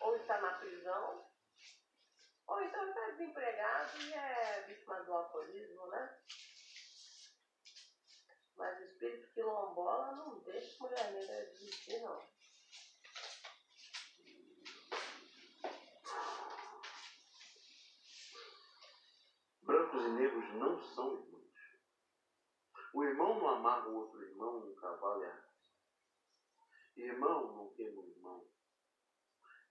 [0.00, 1.26] ou está na prisão,
[2.46, 6.18] ou então está desempregado e é vítima do alcoolismo, né?
[8.56, 12.22] Mas o espírito quilombola não deixa mulher negra desistir, não.
[19.62, 21.36] Brancos e negros não são irmãos.
[22.92, 25.46] O irmão não amarra o outro irmão num cavalo arrasta.
[26.96, 28.48] Irmão não queima o irmão.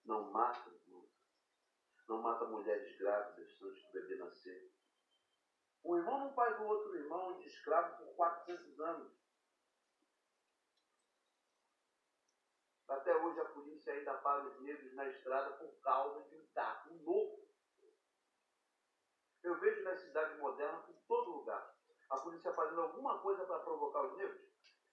[0.06, 1.10] Não mata o irmão.
[2.08, 4.72] Não mata mulheres grávidas antes do bebê nascer.
[5.84, 9.14] O irmão não faz o outro irmão de escravo por 400 anos.
[12.88, 16.94] Até hoje a polícia ainda para os negros na estrada por causa de um carro
[17.04, 17.46] novo.
[20.16, 21.76] Cidades modernas por todo lugar.
[22.10, 24.42] A polícia fazendo alguma coisa para provocar os negros,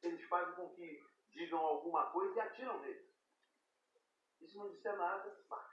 [0.02, 1.00] eles fazem com que
[1.30, 3.08] digam alguma coisa e atiram neles.
[4.40, 5.64] E se não disser nada, pá.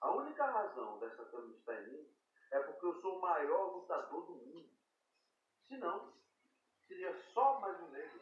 [0.00, 2.16] A única razão dessa câmera estar em mim
[2.52, 4.70] é porque eu sou o maior lutador do mundo.
[5.66, 6.14] Se não,
[6.86, 8.20] seria só mais um negro.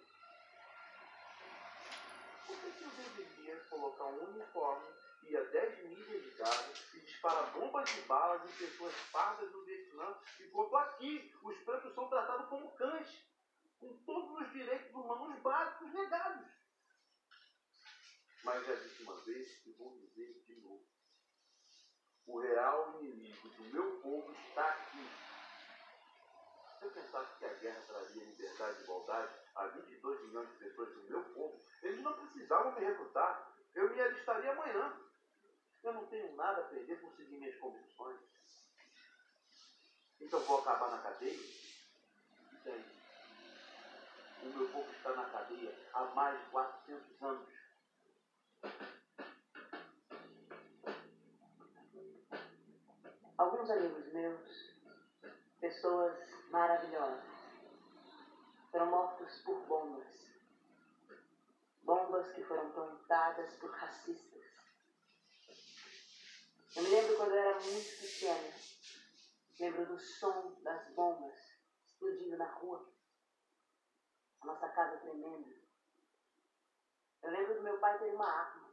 [2.46, 4.86] Por que eu deveria colocar um uniforme,
[5.28, 9.64] ir a 10 milhas de casa e disparar bombas de balas em pessoas pardas do
[9.64, 13.24] Vietnã, enquanto aqui os pretos são tratados como cães,
[13.78, 16.46] com todos os direitos humanos básicos negados?
[18.44, 20.86] Mas já disse uma vez e vou dizer de novo.
[22.26, 25.08] O real inimigo do meu povo está aqui.
[26.78, 30.94] Se eu pensasse que a guerra traria liberdade e igualdade a 22 milhões de pessoas
[30.94, 33.52] do meu povo, eles não precisavam me recrutar.
[33.74, 35.00] Eu me alistaria amanhã.
[35.86, 38.18] Eu não tenho nada a perder por seguir minhas convicções.
[40.20, 41.38] Então vou acabar na cadeia?
[42.64, 42.84] Tem.
[44.42, 47.48] O meu povo está na cadeia há mais de 400 anos.
[53.38, 54.74] Alguns amigos meus,
[55.60, 56.18] pessoas
[56.50, 57.24] maravilhosas,
[58.72, 60.32] foram mortos por bombas.
[61.84, 64.35] Bombas que foram plantadas por racistas
[66.76, 68.54] eu me lembro quando eu era muito pequena.
[69.58, 71.34] Lembro do som das bombas
[71.86, 72.92] explodindo na rua.
[74.42, 75.56] A nossa casa tremenda.
[77.22, 78.70] Eu lembro do meu pai ter uma arma.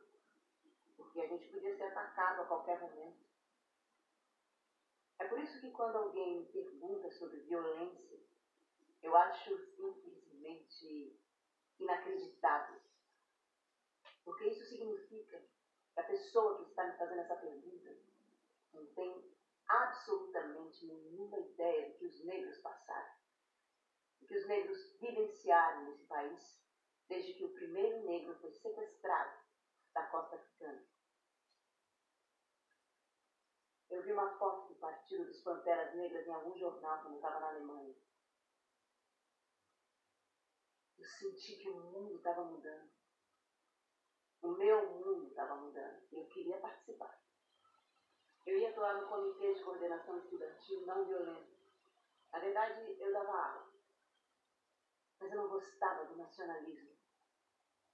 [0.97, 3.23] Porque a gente podia ser atacado a qualquer momento.
[5.19, 8.19] É por isso que quando alguém me pergunta sobre violência,
[9.01, 11.17] eu acho simplesmente
[11.79, 12.81] inacreditável.
[14.25, 15.52] Porque isso significa
[15.95, 17.95] a pessoa que está me fazendo essa pergunta
[18.73, 19.31] não tem
[19.67, 23.13] absolutamente nenhuma ideia do que os negros passaram,
[24.19, 26.63] do que os negros vivenciaram nesse país
[27.07, 29.39] desde que o primeiro negro foi sequestrado
[29.93, 30.83] da costa africana.
[33.89, 37.49] Eu vi uma foto do Partido dos Panteras Negras em algum jornal quando estava na
[37.49, 37.95] Alemanha.
[40.97, 42.89] Eu senti que o mundo estava mudando.
[44.43, 46.03] O meu mundo estava mudando.
[46.11, 47.17] E eu queria participar.
[48.45, 51.53] Eu ia atuar no Comitê de Coordenação Estudantil Não Violenta.
[52.33, 53.73] Na verdade, eu dava aula.
[55.17, 56.91] Mas eu não gostava do nacionalismo,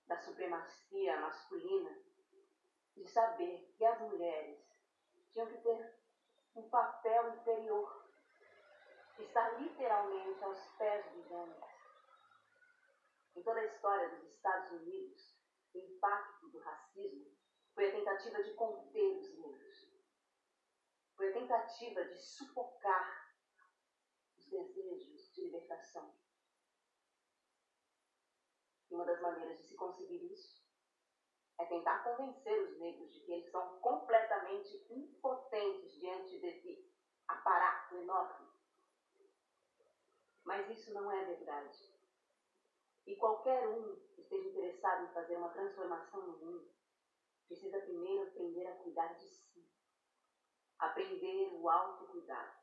[0.08, 1.96] da supremacia masculina,
[2.96, 4.60] de saber que as mulheres
[5.32, 6.00] tinham que ter
[6.56, 8.10] um papel inferior,
[9.20, 11.64] estar literalmente aos pés dos homens.
[13.36, 15.39] Em toda a história dos Estados Unidos,
[15.74, 17.32] o impacto do racismo
[17.74, 19.90] foi a tentativa de conter os negros.
[21.16, 23.30] Foi a tentativa de sufocar
[24.38, 26.14] os desejos de libertação.
[28.90, 30.60] E uma das maneiras de se conseguir isso
[31.60, 36.90] é tentar convencer os negros de que eles são completamente impotentes diante desse
[37.28, 38.48] aparato enorme.
[40.44, 41.99] Mas isso não é verdade.
[43.10, 46.72] E qualquer um que esteja interessado em fazer uma transformação no mundo
[47.48, 49.68] precisa primeiro aprender a cuidar de si.
[50.78, 52.54] Aprender o autocuidado.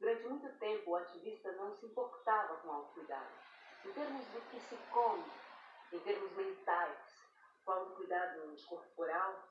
[0.00, 3.34] Durante muito tempo, o ativista não se importava com o autocuidado.
[3.84, 5.30] Em termos do que se come,
[5.92, 7.22] em termos mentais,
[7.66, 9.46] o autocuidado corporal,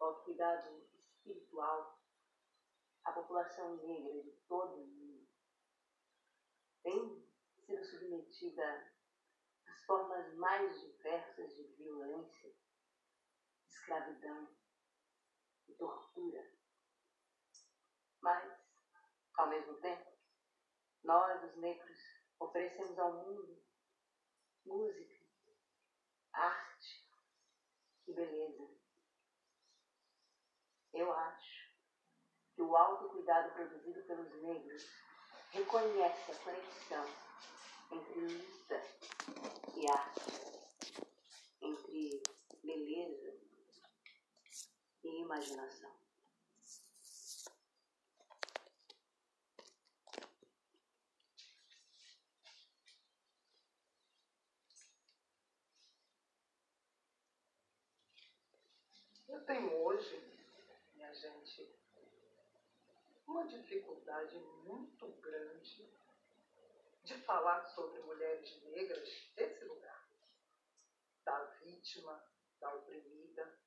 [0.00, 2.00] o autocuidado espiritual,
[3.04, 5.28] a população negra de todo o mundo
[6.82, 7.29] tem
[7.70, 8.92] sido submetida
[9.66, 12.52] às formas mais diversas de violência,
[13.68, 14.48] escravidão
[15.68, 16.50] e tortura.
[18.20, 18.52] Mas,
[19.34, 20.10] ao mesmo tempo,
[21.04, 21.98] nós, os negros,
[22.40, 23.62] oferecemos ao mundo
[24.66, 25.24] música,
[26.32, 27.08] arte
[28.08, 28.68] e beleza.
[30.92, 31.70] Eu acho
[32.52, 34.84] que o autocuidado produzido pelos negros
[35.52, 37.29] reconhece a conexão
[37.92, 38.82] entre luta
[39.76, 40.20] e arte,
[41.60, 42.22] entre
[42.62, 43.40] beleza
[45.02, 45.90] e imaginação.
[59.28, 60.22] Eu tenho hoje,
[60.94, 61.68] minha gente,
[63.26, 65.99] uma dificuldade muito grande
[67.10, 70.08] de falar sobre mulheres negras desse lugar,
[71.24, 72.24] da vítima,
[72.60, 73.58] da oprimida.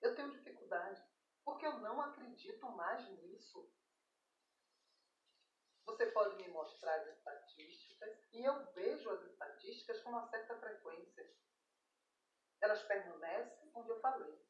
[0.00, 1.02] Eu tenho dificuldade
[1.44, 3.68] porque eu não acredito mais nisso.
[5.84, 11.28] Você pode me mostrar as estatísticas e eu vejo as estatísticas com uma certa frequência.
[12.60, 14.40] Elas permanecem onde eu falei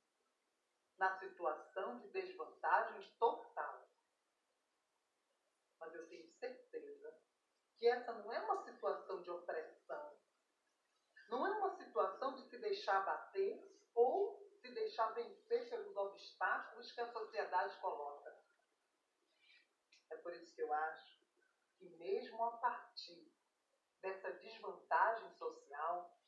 [0.98, 3.88] na situação de desvantagem total.
[5.78, 7.18] Mas eu tenho certeza
[7.80, 10.14] que essa não é uma situação de opressão.
[11.30, 13.58] Não é uma situação de se deixar bater
[13.94, 18.38] ou se deixar vencer pelos obstáculos que a sociedade coloca.
[20.10, 21.18] É por isso que eu acho
[21.78, 23.32] que, mesmo a partir
[24.02, 26.20] dessa desvantagem social,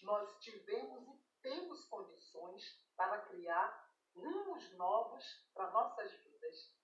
[0.00, 6.74] nós tivemos e temos condições para criar rumos novos para nossas vidas.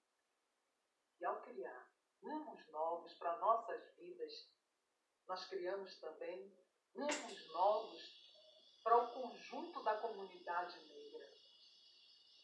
[1.18, 1.91] E ao criar
[2.23, 4.49] rumos novos para nossas vidas,
[5.27, 6.53] nós criamos também
[6.95, 8.23] rumos novos
[8.83, 11.33] para o conjunto da comunidade negra,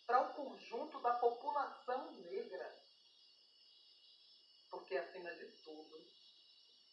[0.07, 2.85] para o conjunto da população negra.
[4.71, 6.07] Porque, acima de tudo,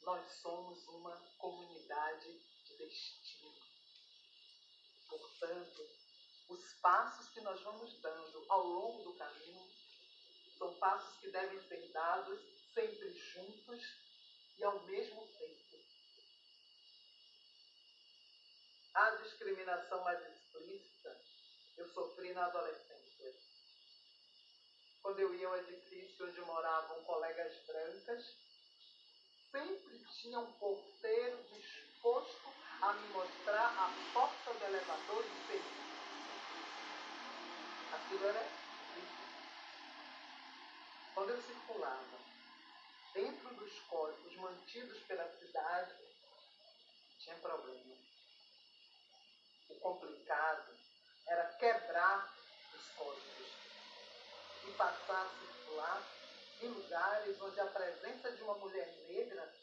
[0.01, 3.53] nós somos uma comunidade de destino.
[5.09, 5.87] Portanto,
[6.49, 9.67] os passos que nós vamos dando ao longo do caminho
[10.57, 13.81] São passos que devem ser dados sempre juntos
[14.57, 15.79] e ao mesmo tempo.
[18.93, 21.17] A discriminação mais explícita
[21.77, 23.33] eu sofri na adolescência.
[25.01, 28.35] Quando eu ia ao edifício onde moravam colegas brancas,
[29.51, 35.85] sempre tinha um porteiro disposto a me mostrar a porta do elevador de serviço.
[37.93, 38.43] Aquilo era
[38.97, 39.25] isso.
[41.13, 42.34] Quando eu circulava
[43.15, 45.95] dentro dos códigos mantidos pela cidade,
[47.17, 47.95] tinha problema.
[49.69, 50.77] O complicado
[51.25, 52.37] era quebrar
[52.75, 53.47] os códigos
[54.67, 56.03] e passar a circular
[56.61, 59.55] em lugares onde a presença de uma mulher negra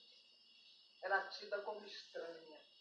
[1.03, 2.72] era tida como estranha.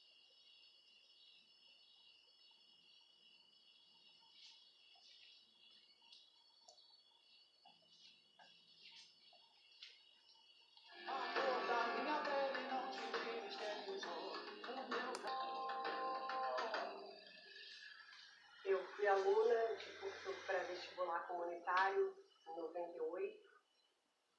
[21.31, 22.15] Comunitário
[22.47, 23.49] em 98.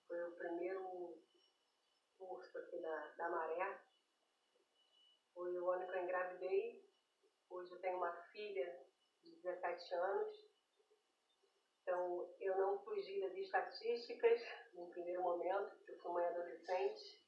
[0.06, 1.18] Foi o primeiro
[2.18, 3.80] curso aqui na, da Maré.
[5.34, 6.84] Foi o ano que eu engravidei.
[7.48, 8.86] Hoje eu tenho uma filha
[9.22, 10.52] de 17 anos.
[11.82, 14.40] Então, eu não fugi das estatísticas
[14.74, 17.20] no primeiro momento, porque eu fui mãe adolescente.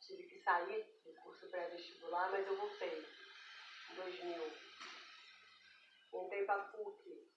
[0.00, 3.04] Tive que sair do curso pré-vestibular, mas eu voltei
[3.90, 4.52] em 2000.
[6.12, 7.33] Entrei para a PUC,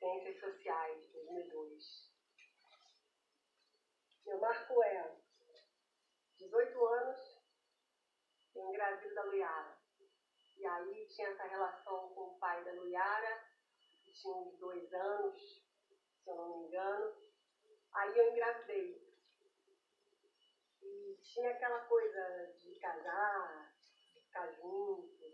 [0.00, 2.10] Ciências Sociais, 2002.
[4.24, 5.14] Meu marco é
[6.38, 7.18] 18 anos,
[8.56, 9.78] engravido da Luiara.
[10.56, 13.44] E aí tinha essa relação com o pai da Luiara,
[14.02, 17.14] que tinha uns dois anos, se eu não me engano.
[17.92, 19.06] Aí eu engravidei.
[20.80, 23.76] E tinha aquela coisa de casar,
[24.14, 25.30] de ficar junto,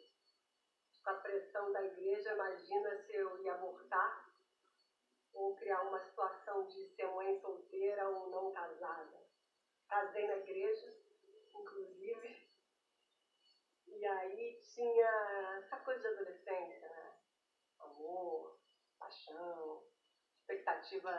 [1.04, 4.25] com a pressão da igreja, imagina se eu ia abortar
[5.36, 9.22] ou criar uma situação de ser mãe solteira ou não casada.
[9.88, 10.96] Casei na igreja,
[11.54, 12.50] inclusive,
[13.86, 17.16] e aí tinha essa coisa de adolescência, né?
[17.78, 18.58] Amor,
[18.98, 19.84] paixão,
[20.40, 21.12] expectativa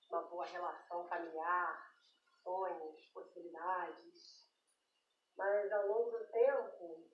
[0.00, 1.94] de uma boa relação familiar,
[2.42, 4.44] sonhos, possibilidades.
[5.36, 7.04] Mas ao longo do tempo,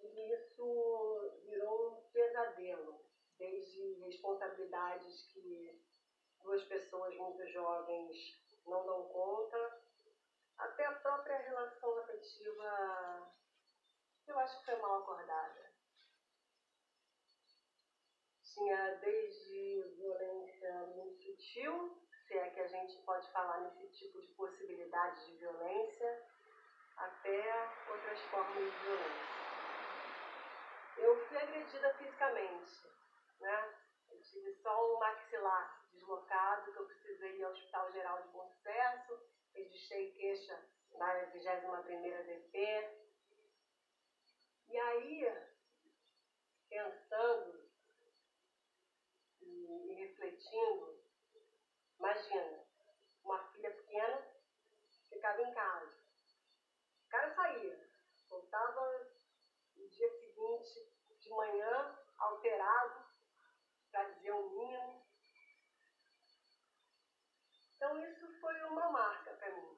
[0.00, 3.01] isso virou um pesadelo,
[3.42, 5.82] desde responsabilidades que
[6.44, 8.16] duas pessoas muito jovens
[8.64, 9.82] não dão conta,
[10.58, 13.32] até a própria relação afetiva,
[14.28, 15.72] eu acho que foi mal acordada.
[18.44, 24.28] Tinha desde violência muito sutil, se é que a gente pode falar nesse tipo de
[24.34, 26.28] possibilidade de violência,
[26.96, 29.42] até outras formas de violência.
[30.98, 32.92] Eu fui agredida fisicamente,
[33.42, 33.78] né?
[34.10, 38.48] Eu tive só um maxilar deslocado, que eu precisei ir ao Hospital Geral de Bom
[38.48, 39.20] Sucesso,
[39.52, 43.02] registrei queixa na 21ª DP.
[44.68, 45.48] E aí,
[46.68, 47.68] pensando
[49.40, 51.02] e, e refletindo,
[51.98, 52.64] imagina,
[53.24, 54.32] uma filha pequena
[55.08, 56.02] ficava em casa.
[57.06, 57.90] O cara saía,
[58.28, 59.10] voltava
[59.76, 63.01] no dia seguinte, de manhã, alterado,
[67.76, 69.76] Então, isso foi uma marca para mim.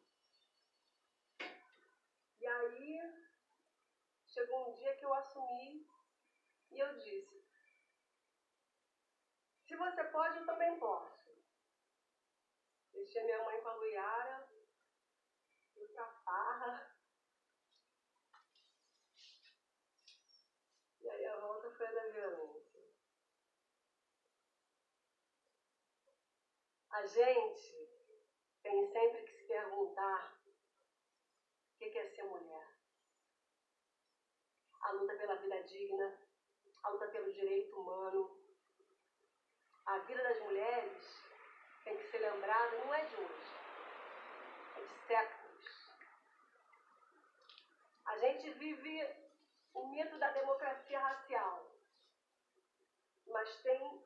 [2.39, 3.01] E aí,
[4.27, 5.87] chegou um dia que eu assumi
[6.71, 7.45] e eu disse:
[9.67, 11.35] se você pode, eu também posso.
[12.93, 14.49] Deixei minha mãe com a Luiara,
[15.73, 16.95] fui pra.
[21.01, 22.65] E aí a volta foi da violência.
[26.95, 27.89] A gente
[28.63, 30.41] tem sempre que se perguntar
[31.75, 32.69] o que é ser mulher.
[34.81, 36.17] A luta pela vida digna,
[36.85, 38.41] a luta pelo direito humano.
[39.87, 41.21] A vida das mulheres
[41.83, 43.53] tem que ser lembrada, não é de hoje,
[44.77, 45.91] é de séculos.
[48.05, 49.03] A gente vive
[49.75, 51.75] o mito da democracia racial.
[53.27, 54.01] Mas tem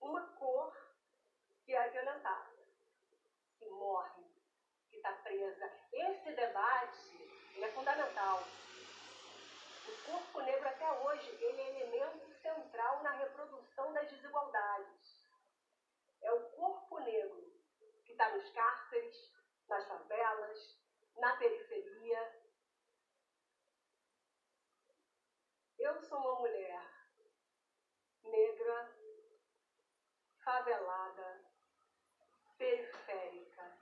[0.00, 0.79] uma cor
[1.70, 2.50] que é violentada,
[3.56, 4.24] que morre,
[4.88, 5.72] que está presa.
[5.92, 8.42] Esse debate é fundamental.
[9.86, 15.16] O corpo negro até hoje ele é elemento central na reprodução das desigualdades.
[16.22, 17.54] é o corpo negro
[18.04, 19.32] que está nos cárceres,
[19.68, 20.76] nas favelas,
[21.18, 22.42] na periferia.
[25.78, 26.84] Eu sou uma mulher
[28.24, 28.98] negra,
[30.42, 31.39] favelada,
[32.60, 33.78] periférica.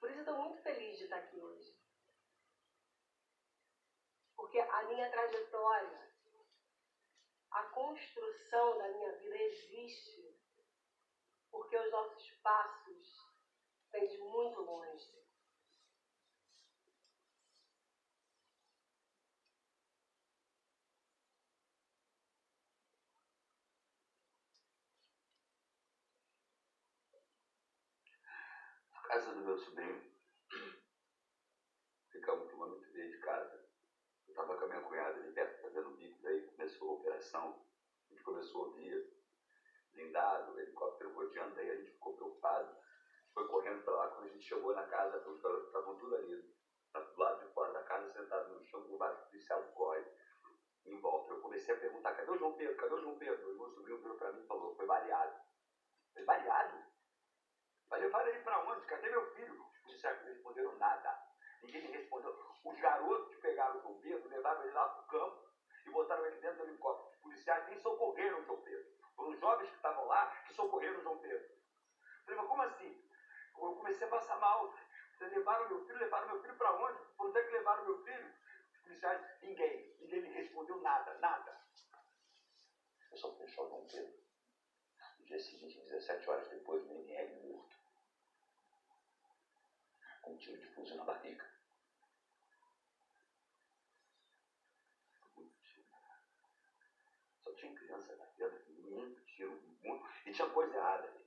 [0.00, 1.76] Por isso estou muito feliz de estar aqui hoje.
[4.34, 6.10] Porque a minha trajetória,
[7.50, 10.34] a construção da minha vida existe
[11.50, 13.30] porque os nossos passos
[13.92, 15.26] vêm de muito longe.
[29.05, 29.98] A casa do meu sobrinho
[32.12, 33.66] ficava um quilômetro meio de casa.
[34.26, 37.66] Eu estava com a minha cunhada ali perto, fazendo bico, daí começou a operação.
[38.04, 39.10] A gente começou a ouvir
[39.94, 42.76] blindado, helicóptero rodeando, daí a gente ficou preocupado.
[43.32, 46.36] Foi correndo para lá, quando a gente chegou na casa, os garotos estavam tudo ali,
[46.36, 50.04] do lado de fora da casa, sentado no chão, com vários policiais corre
[50.84, 51.32] em volta.
[51.32, 52.76] Eu comecei a perguntar, cadê o João Pedro?
[52.76, 53.50] Cadê o João Pedro?
[53.50, 55.40] O meu sobrinho virou para mim e falou, foi baleado.
[56.12, 56.95] Foi baleado?
[57.88, 58.86] Vai levar ele para onde?
[58.86, 59.66] Cadê meu filho?
[59.86, 61.18] Os não responderam nada.
[61.62, 62.36] Ninguém me respondeu.
[62.64, 65.48] Os garotos que pegaram o João Pedro levaram ele lá para o campo
[65.86, 67.10] e botaram ele dentro do helicóptero.
[67.10, 68.86] Os policiais nem socorreram o João Pedro.
[69.14, 71.46] Foram os jovens que estavam lá que socorreram o João Pedro.
[71.46, 73.10] Eu falei, mas como assim?
[73.58, 74.74] Eu comecei a passar mal.
[75.20, 76.98] Levaram meu filho, levaram meu filho para onde?
[77.16, 78.34] Para onde é que levaram meu filho?
[78.72, 79.96] Os policiais, ninguém.
[80.00, 81.60] Ninguém me respondeu nada, nada.
[83.10, 84.12] Eu só só o João Pedro.
[85.18, 87.55] No dia seguinte, 17 horas depois, o ML morto.
[90.26, 91.46] Com um tiro de fuzil na barriga.
[97.44, 100.04] Só tinha criança dentro, muito tiro, muito.
[100.24, 101.24] E tinha coisa errada ali.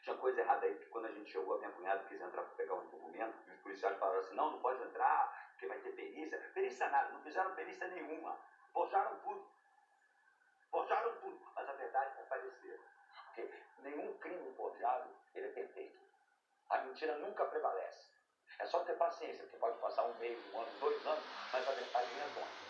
[0.00, 2.54] Tinha coisa errada aí, porque quando a gente chegou, a minha cunhada quis entrar para
[2.56, 5.90] pegar um documento, e os policiais falaram assim, não, não pode entrar, porque vai ter
[5.90, 6.38] perícia.
[6.54, 8.40] Perícia nada, não fizeram perícia nenhuma.
[8.72, 9.46] Forjaram tudo.
[10.70, 11.38] Forjaram tudo.
[11.54, 12.80] Mas a verdade vai aparecer.
[13.26, 13.52] Porque
[13.82, 15.97] nenhum crime forjado, ele é perfeito.
[16.70, 18.08] A mentira nunca prevalece.
[18.58, 21.72] É só ter paciência, porque pode passar um mês, um ano, dois anos, mas a
[21.72, 22.68] verdade retorna.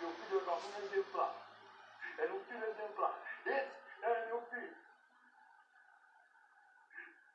[0.00, 1.34] Meu filho é um exemplar.
[2.18, 3.18] É um filho exemplar.
[3.46, 4.74] Esse é meu filho.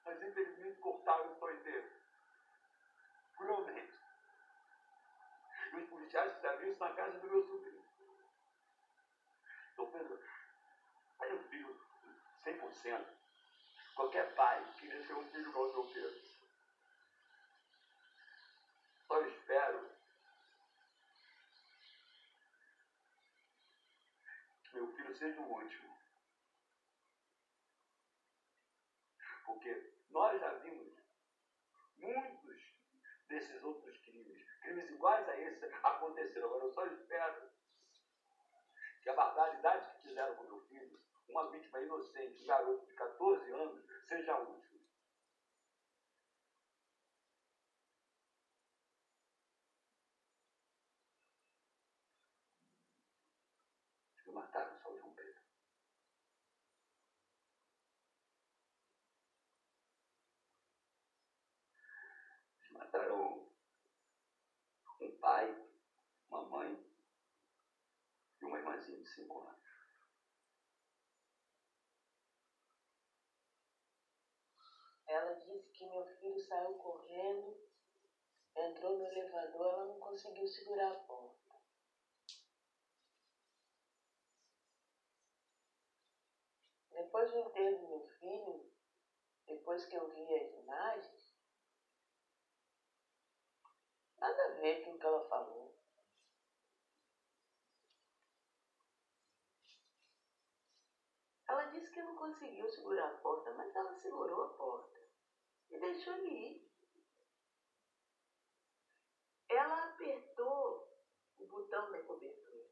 [0.06, 1.88] Mas infelizmente cortaram o sonho dele.
[3.38, 3.94] Cruelmente.
[5.72, 7.84] E os policiais fizeram isso na casa do meu sobrinho.
[9.74, 10.20] Então, Pedro,
[11.20, 11.76] aí um filho
[12.44, 13.23] 100%.
[13.96, 16.22] Qualquer pai queria ter um filho igual ao seu Pedro.
[19.08, 19.90] Só espero
[24.64, 25.98] que meu filho seja o último.
[29.46, 30.94] Porque nós já vimos
[31.98, 32.62] muitos
[33.28, 36.48] desses outros crimes, crimes iguais a esse, aconteceram.
[36.48, 37.52] Agora eu só espero
[39.04, 41.00] que a barbaridade que fizeram com meu filho,
[41.30, 44.64] uma vítima inocente, um garoto de 14 anos, seja.
[54.24, 55.42] Que mataram só o João Pedro.
[62.72, 63.50] Mataram
[65.02, 65.68] um pai,
[66.30, 66.86] uma mãe
[68.42, 69.63] e uma irmãzinha de cinco anos.
[75.14, 77.56] Ela disse que meu filho saiu correndo,
[78.56, 81.54] entrou no elevador, ela não conseguiu segurar a porta.
[86.90, 88.66] Depois do enterro do meu filho,
[89.46, 91.32] depois que eu vi as imagens,
[94.18, 95.72] nada a ver com o que ela falou.
[101.48, 105.03] Ela disse que não conseguiu segurar a porta, mas ela segurou a porta
[105.72, 106.74] e deixou ele ir.
[109.50, 110.88] Ela apertou
[111.40, 112.70] o botão da cobertura.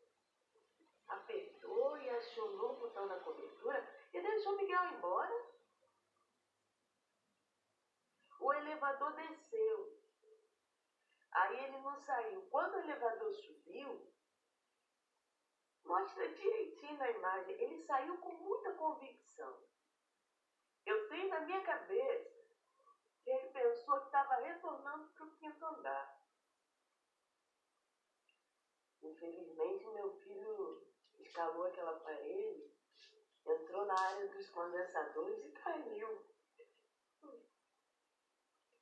[1.08, 5.52] Apertou e acionou o botão da cobertura e deixou Miguel embora.
[8.40, 10.02] O elevador desceu.
[11.32, 12.42] Aí ele não saiu.
[12.50, 14.12] Quando o elevador subiu,
[15.84, 19.62] mostra direitinho na imagem, ele saiu com muita convicção.
[20.86, 22.31] Eu tenho na minha cabeça
[23.26, 26.22] ele pensou que estava retornando para o quinto andar.
[29.02, 30.88] Infelizmente, meu filho
[31.20, 32.72] escalou aquela parede
[33.46, 36.26] entrou na área dos condensadores e caiu.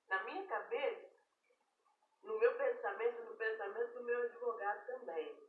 [0.07, 1.09] Na minha cabeça,
[2.23, 5.48] no meu pensamento, no pensamento do meu advogado também.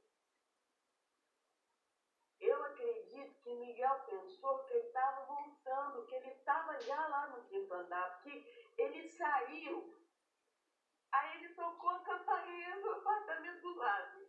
[2.41, 7.45] Eu acredito que Miguel pensou que ele estava voltando, que ele estava já lá no
[7.45, 9.95] quinto andar, porque ele saiu.
[11.13, 14.29] Aí ele tocou a campainha no apartamento do lado,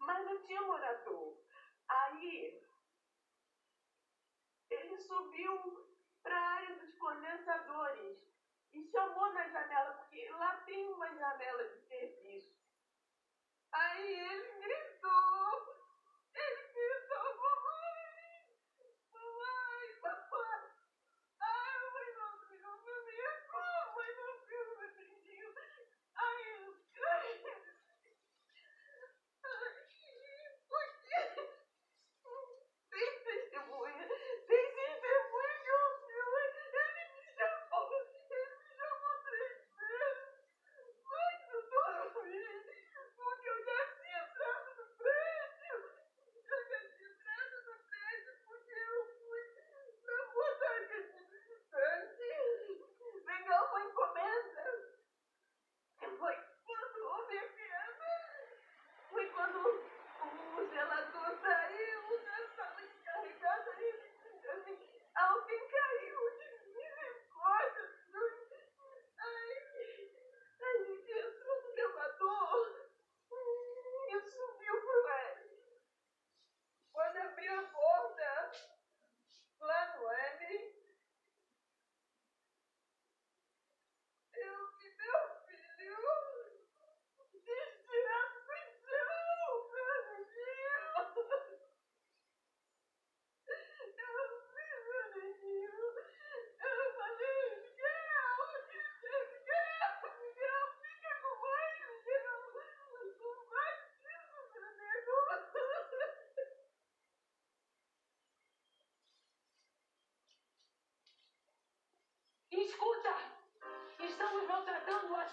[0.00, 1.38] mas não tinha morador.
[1.88, 2.62] Aí
[4.70, 5.86] ele subiu
[6.22, 8.18] para a área dos condensadores
[8.72, 12.56] e chamou na janela, porque lá tem uma janela de serviço.
[13.72, 15.82] Aí ele gritou,
[16.34, 17.11] ele gritou,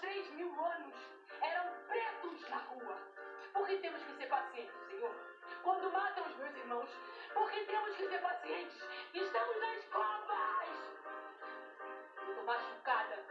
[0.00, 0.94] 3 mil anos
[1.42, 2.96] eram pretos na rua.
[3.52, 5.14] Por que temos que ser pacientes, Senhor?
[5.62, 6.88] Quando matam os meus irmãos,
[7.34, 8.82] por que temos que ser pacientes?
[9.12, 10.68] Estamos nas covas!
[12.16, 13.24] Eu estou machucada.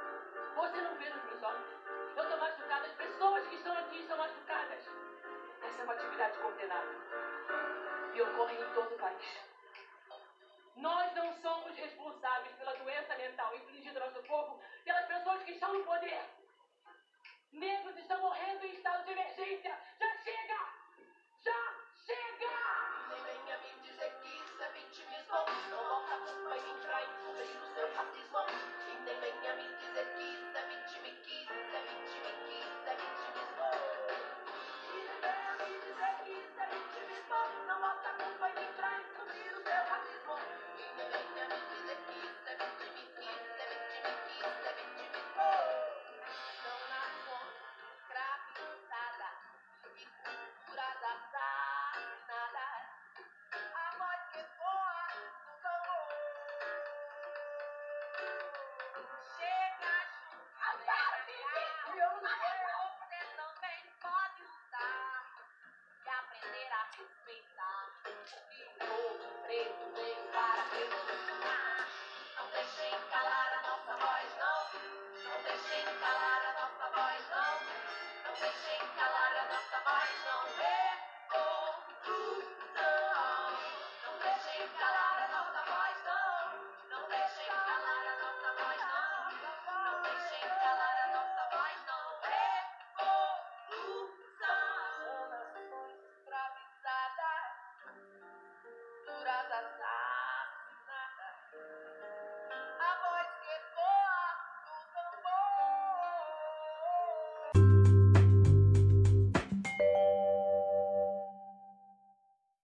[0.55, 1.69] Você não vê nos meus olhos.
[2.15, 2.85] Eu estou machucada.
[2.85, 4.83] As pessoas que estão aqui estão machucadas.
[5.63, 6.89] Essa é uma atividade condenada.
[8.13, 9.39] E ocorre em todo o país.
[10.75, 15.73] Nós não somos responsáveis pela doença mental infligida ao nosso povo pelas pessoas que estão
[15.73, 16.38] no poder.
[17.59, 19.77] Negros estão morrendo em estado de emergência